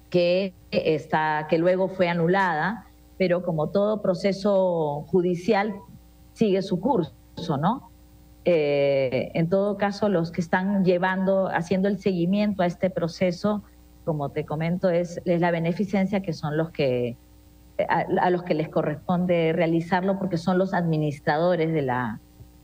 que, 0.09 0.53
está, 0.71 1.47
que 1.49 1.57
luego 1.57 1.87
fue 1.87 2.09
anulada 2.09 2.88
pero 3.19 3.43
como 3.43 3.67
todo 3.69 4.01
proceso 4.01 5.03
judicial 5.07 5.75
sigue 6.31 6.61
su 6.61 6.79
curso, 6.79 7.57
¿no? 7.59 7.91
Eh, 8.45 9.31
en 9.33 9.49
todo 9.49 9.77
caso, 9.77 10.07
los 10.07 10.31
que 10.31 10.39
están 10.39 10.85
llevando, 10.85 11.49
haciendo 11.49 11.89
el 11.89 11.99
seguimiento 11.99 12.63
a 12.63 12.65
este 12.65 12.89
proceso, 12.89 13.61
como 14.05 14.29
te 14.29 14.45
comento, 14.45 14.89
es, 14.89 15.21
la 15.25 15.51
beneficencia, 15.51 16.21
que 16.21 16.31
son 16.31 16.55
los 16.55 16.71
que 16.71 17.17
a, 17.89 18.29
los 18.29 18.43
que 18.43 18.53
les 18.53 18.69
corresponde 18.69 19.51
realizarlo, 19.53 20.17
porque 20.17 20.37
son 20.37 20.57
los 20.57 20.73
administradores 20.73 21.73
de 21.73 21.81
la, 21.81 22.21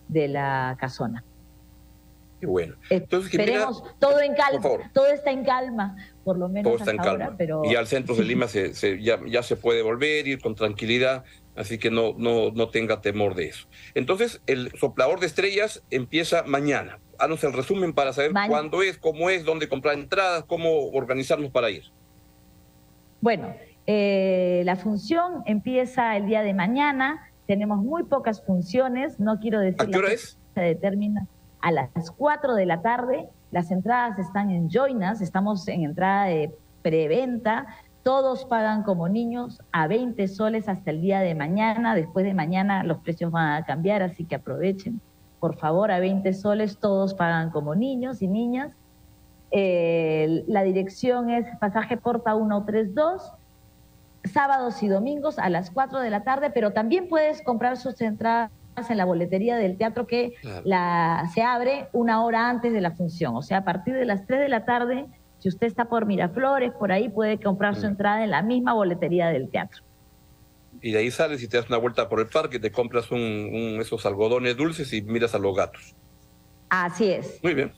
de 0.07 0.29
la 0.29 0.77
casona. 0.79 1.25
Qué 2.39 2.47
bueno. 2.47 2.75
Entonces, 2.89 3.33
Esperemos, 3.33 3.83
todo 3.99 4.19
en 4.19 4.33
calma, 4.35 4.91
todo 4.93 5.07
está 5.07 5.31
en 5.31 5.45
calma, 5.45 5.95
por 6.23 6.37
lo 6.37 6.49
menos 6.49 6.81
hasta 6.81 6.91
Ahora, 7.01 7.35
pero... 7.37 7.63
Y 7.65 7.75
al 7.75 7.87
centro 7.87 8.15
de 8.15 8.23
Lima 8.25 8.47
se, 8.47 8.73
ya, 9.01 9.19
ya, 9.25 9.41
se 9.41 9.55
puede 9.55 9.81
volver, 9.81 10.27
ir 10.27 10.41
con 10.41 10.55
tranquilidad, 10.55 11.23
así 11.55 11.77
que 11.77 11.89
no, 11.89 12.13
no, 12.17 12.51
no 12.51 12.69
tenga 12.69 13.01
temor 13.01 13.35
de 13.35 13.47
eso. 13.47 13.67
Entonces, 13.93 14.41
el 14.47 14.71
soplador 14.77 15.19
de 15.19 15.27
estrellas 15.27 15.83
empieza 15.91 16.43
mañana. 16.43 16.99
Haznos 17.17 17.43
el 17.45 17.53
resumen 17.53 17.93
para 17.93 18.11
saber 18.11 18.33
cuándo 18.47 18.81
es, 18.81 18.97
cómo 18.97 19.29
es, 19.29 19.45
dónde 19.45 19.69
comprar 19.69 19.95
entradas, 19.95 20.43
cómo 20.43 20.89
organizarnos 20.89 21.51
para 21.51 21.69
ir. 21.69 21.83
Bueno, 23.21 23.55
eh, 23.87 24.63
la 24.65 24.75
función 24.75 25.43
empieza 25.45 26.17
el 26.17 26.25
día 26.25 26.43
de 26.43 26.53
mañana, 26.53 27.31
tenemos 27.47 27.77
muy 27.77 28.03
pocas 28.03 28.43
funciones, 28.45 29.19
no 29.21 29.39
quiero 29.39 29.59
decir... 29.59 29.81
¿A 29.81 29.87
qué 29.87 29.97
hora 29.97 30.11
es? 30.11 30.37
Se 30.53 30.61
determina 30.61 31.27
a 31.65 31.71
las 31.71 32.11
4 32.15 32.53
de 32.53 32.67
la 32.67 32.83
tarde. 32.83 33.27
Las 33.49 33.71
entradas 33.71 34.19
están 34.19 34.51
en 34.51 34.69
Joinas, 34.69 35.19
estamos 35.19 35.67
en 35.67 35.83
entrada 35.83 36.25
de 36.25 36.53
preventa. 36.83 37.65
Todos 38.03 38.45
pagan 38.45 38.83
como 38.83 39.09
niños 39.09 39.59
a 39.71 39.87
20 39.87 40.27
soles 40.27 40.69
hasta 40.69 40.91
el 40.91 41.01
día 41.01 41.21
de 41.21 41.33
mañana. 41.33 41.95
Después 41.95 42.23
de 42.23 42.35
mañana 42.35 42.83
los 42.83 42.99
precios 42.99 43.31
van 43.31 43.53
a 43.53 43.65
cambiar, 43.65 44.03
así 44.03 44.25
que 44.25 44.35
aprovechen. 44.35 45.01
Por 45.39 45.55
favor, 45.57 45.89
a 45.91 45.99
20 45.99 46.31
soles 46.33 46.77
todos 46.77 47.15
pagan 47.15 47.49
como 47.49 47.73
niños 47.73 48.21
y 48.21 48.27
niñas. 48.27 48.71
Eh, 49.49 50.43
la 50.47 50.61
dirección 50.61 51.31
es 51.31 51.47
pasaje 51.59 51.97
Porta 51.97 52.35
132, 52.35 53.33
sábados 54.23 54.83
y 54.83 54.87
domingos 54.87 55.39
a 55.39 55.49
las 55.49 55.71
4 55.71 55.99
de 55.99 56.11
la 56.11 56.23
tarde, 56.23 56.51
pero 56.51 56.73
también 56.73 57.09
puedes 57.09 57.41
comprar 57.41 57.77
sus 57.77 57.99
entradas 58.01 58.51
en 58.89 58.97
la 58.97 59.05
boletería 59.05 59.55
del 59.55 59.77
teatro 59.77 60.05
que 60.05 60.33
la, 60.63 61.29
se 61.33 61.41
abre 61.41 61.87
una 61.93 62.23
hora 62.23 62.49
antes 62.49 62.73
de 62.73 62.81
la 62.81 62.91
función. 62.91 63.35
O 63.35 63.41
sea, 63.41 63.59
a 63.59 63.63
partir 63.63 63.93
de 63.93 64.05
las 64.05 64.25
3 64.27 64.41
de 64.41 64.49
la 64.49 64.65
tarde, 64.65 65.05
si 65.39 65.49
usted 65.49 65.67
está 65.67 65.85
por 65.85 66.05
Miraflores, 66.05 66.71
por 66.73 66.91
ahí 66.91 67.09
puede 67.09 67.39
comprar 67.39 67.75
su 67.75 67.85
entrada 67.85 68.23
en 68.23 68.31
la 68.31 68.41
misma 68.41 68.73
boletería 68.73 69.27
del 69.29 69.49
teatro. 69.49 69.83
Y 70.81 70.91
de 70.91 70.99
ahí 70.99 71.09
sales 71.09 71.41
y 71.41 71.47
te 71.47 71.57
das 71.57 71.69
una 71.69 71.77
vuelta 71.77 72.09
por 72.09 72.19
el 72.19 72.27
parque, 72.27 72.59
te 72.59 72.71
compras 72.71 73.09
un, 73.11 73.77
esos 73.79 74.05
algodones 74.05 74.57
dulces 74.57 74.91
y 74.93 75.01
miras 75.01 75.33
a 75.33 75.39
los 75.39 75.55
gatos. 75.55 75.95
Así 76.69 77.11
es. 77.11 77.39
Muy 77.41 77.53
bien. 77.53 77.73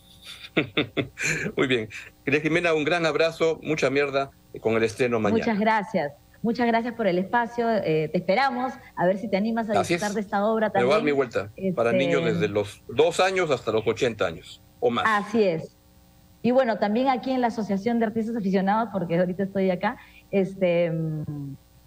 Muy 1.55 1.67
bien. 1.67 1.89
Querida 2.25 2.41
Jimena, 2.41 2.73
un 2.73 2.83
gran 2.83 3.05
abrazo, 3.05 3.59
mucha 3.61 3.89
mierda 3.89 4.31
con 4.59 4.75
el 4.75 4.83
estreno 4.83 5.19
mañana. 5.19 5.39
Muchas 5.39 5.59
gracias. 5.59 6.13
Muchas 6.41 6.67
gracias 6.67 6.93
por 6.93 7.07
el 7.07 7.17
espacio, 7.17 7.69
eh, 7.69 8.09
te 8.11 8.17
esperamos, 8.17 8.73
a 8.95 9.05
ver 9.05 9.17
si 9.17 9.29
te 9.29 9.37
animas 9.37 9.69
a 9.69 9.79
disfrutar 9.79 10.13
de 10.13 10.21
esta 10.21 10.45
obra 10.45 10.69
también. 10.69 10.87
Me 10.87 10.93
voy 10.93 11.01
a 11.01 11.05
mi 11.05 11.11
vuelta, 11.11 11.51
para 11.75 11.91
este, 11.91 12.05
niños 12.05 12.25
desde 12.25 12.47
los 12.47 12.83
dos 12.87 13.19
años 13.19 13.49
hasta 13.51 13.71
los 13.71 13.85
80 13.85 14.25
años 14.25 14.61
o 14.79 14.89
más. 14.89 15.05
Así 15.07 15.43
es. 15.43 15.75
Y 16.41 16.51
bueno, 16.51 16.77
también 16.77 17.09
aquí 17.09 17.31
en 17.31 17.41
la 17.41 17.47
Asociación 17.47 17.99
de 17.99 18.05
Artistas 18.05 18.35
Aficionados, 18.35 18.89
porque 18.93 19.17
ahorita 19.17 19.43
estoy 19.43 19.71
acá, 19.71 19.97
este, 20.31 20.91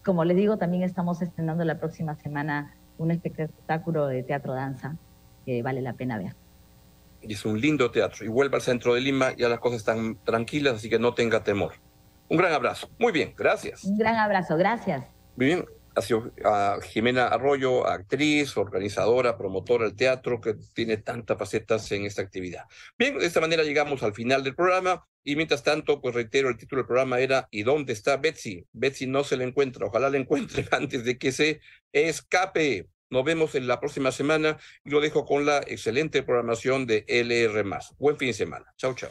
como 0.05 0.25
les 0.25 0.37
digo, 0.37 0.59
también 0.59 0.83
estamos 0.83 1.23
estrenando 1.23 1.65
la 1.65 1.79
próxima 1.79 2.17
semana 2.17 2.75
un 2.99 3.11
espectáculo 3.11 4.07
de 4.07 4.23
teatro-danza 4.23 4.97
que 5.47 5.63
vale 5.63 5.81
la 5.81 5.95
pena 5.95 6.19
ver. 6.19 6.35
Y 7.23 7.35
es 7.35 7.45
un 7.45 7.61
lindo 7.61 7.91
teatro. 7.91 8.25
Y 8.25 8.29
vuelve 8.29 8.57
al 8.57 8.63
centro 8.63 8.95
de 8.95 9.01
Lima, 9.01 9.35
ya 9.37 9.49
las 9.49 9.61
cosas 9.61 9.79
están 9.79 10.17
tranquilas, 10.25 10.77
así 10.77 10.91
que 10.91 10.99
no 10.99 11.15
tenga 11.15 11.43
temor. 11.43 11.73
Un 12.31 12.37
gran 12.37 12.53
abrazo. 12.53 12.89
Muy 12.99 13.11
bien, 13.11 13.35
gracias. 13.37 13.83
Un 13.83 13.99
gran 13.99 14.15
abrazo, 14.15 14.57
gracias. 14.57 15.05
Muy 15.37 15.47
bien. 15.47 15.67
Ha 15.97 16.01
sido 16.01 16.33
a 16.45 16.79
Jimena 16.81 17.27
Arroyo, 17.27 17.85
actriz, 17.89 18.57
organizadora, 18.57 19.37
promotora 19.37 19.87
del 19.87 19.97
teatro, 19.97 20.41
que 20.41 20.55
tiene 20.73 20.99
tantas 20.99 21.37
facetas 21.37 21.91
en 21.91 22.05
esta 22.07 22.23
actividad. 22.23 22.67
Bien, 22.97 23.19
de 23.19 23.27
esta 23.27 23.41
manera 23.41 23.65
llegamos 23.65 24.05
al 24.05 24.15
final 24.15 24.45
del 24.45 24.55
programa 24.55 25.05
y 25.25 25.35
mientras 25.35 25.65
tanto, 25.65 26.01
pues 26.01 26.15
reitero, 26.15 26.49
el 26.49 26.57
título 26.57 26.83
del 26.83 26.87
programa 26.87 27.19
era 27.19 27.49
¿Y 27.51 27.65
dónde 27.65 27.93
está 27.93 28.17
Betsy? 28.17 28.65
Betsy 28.73 29.09
no 29.09 29.25
se 29.25 29.37
le 29.37 29.43
encuentra, 29.43 29.87
ojalá 29.87 30.09
la 30.09 30.19
encuentre 30.19 30.65
antes 30.71 31.05
de 31.05 31.19
que 31.19 31.33
se 31.33 31.61
escape. 31.93 32.87
Nos 33.11 33.25
vemos 33.25 33.57
en 33.57 33.67
la 33.67 33.81
próxima 33.81 34.13
semana 34.13 34.57
y 34.85 34.91
lo 34.91 35.01
dejo 35.01 35.27
con 35.27 35.45
la 35.45 35.59
excelente 35.67 36.23
programación 36.23 36.87
de 36.87 37.05
LR. 37.09 37.65
Buen 37.99 38.17
fin 38.17 38.29
de 38.29 38.35
semana. 38.35 38.73
Chao, 38.77 38.95
chao. 38.95 39.11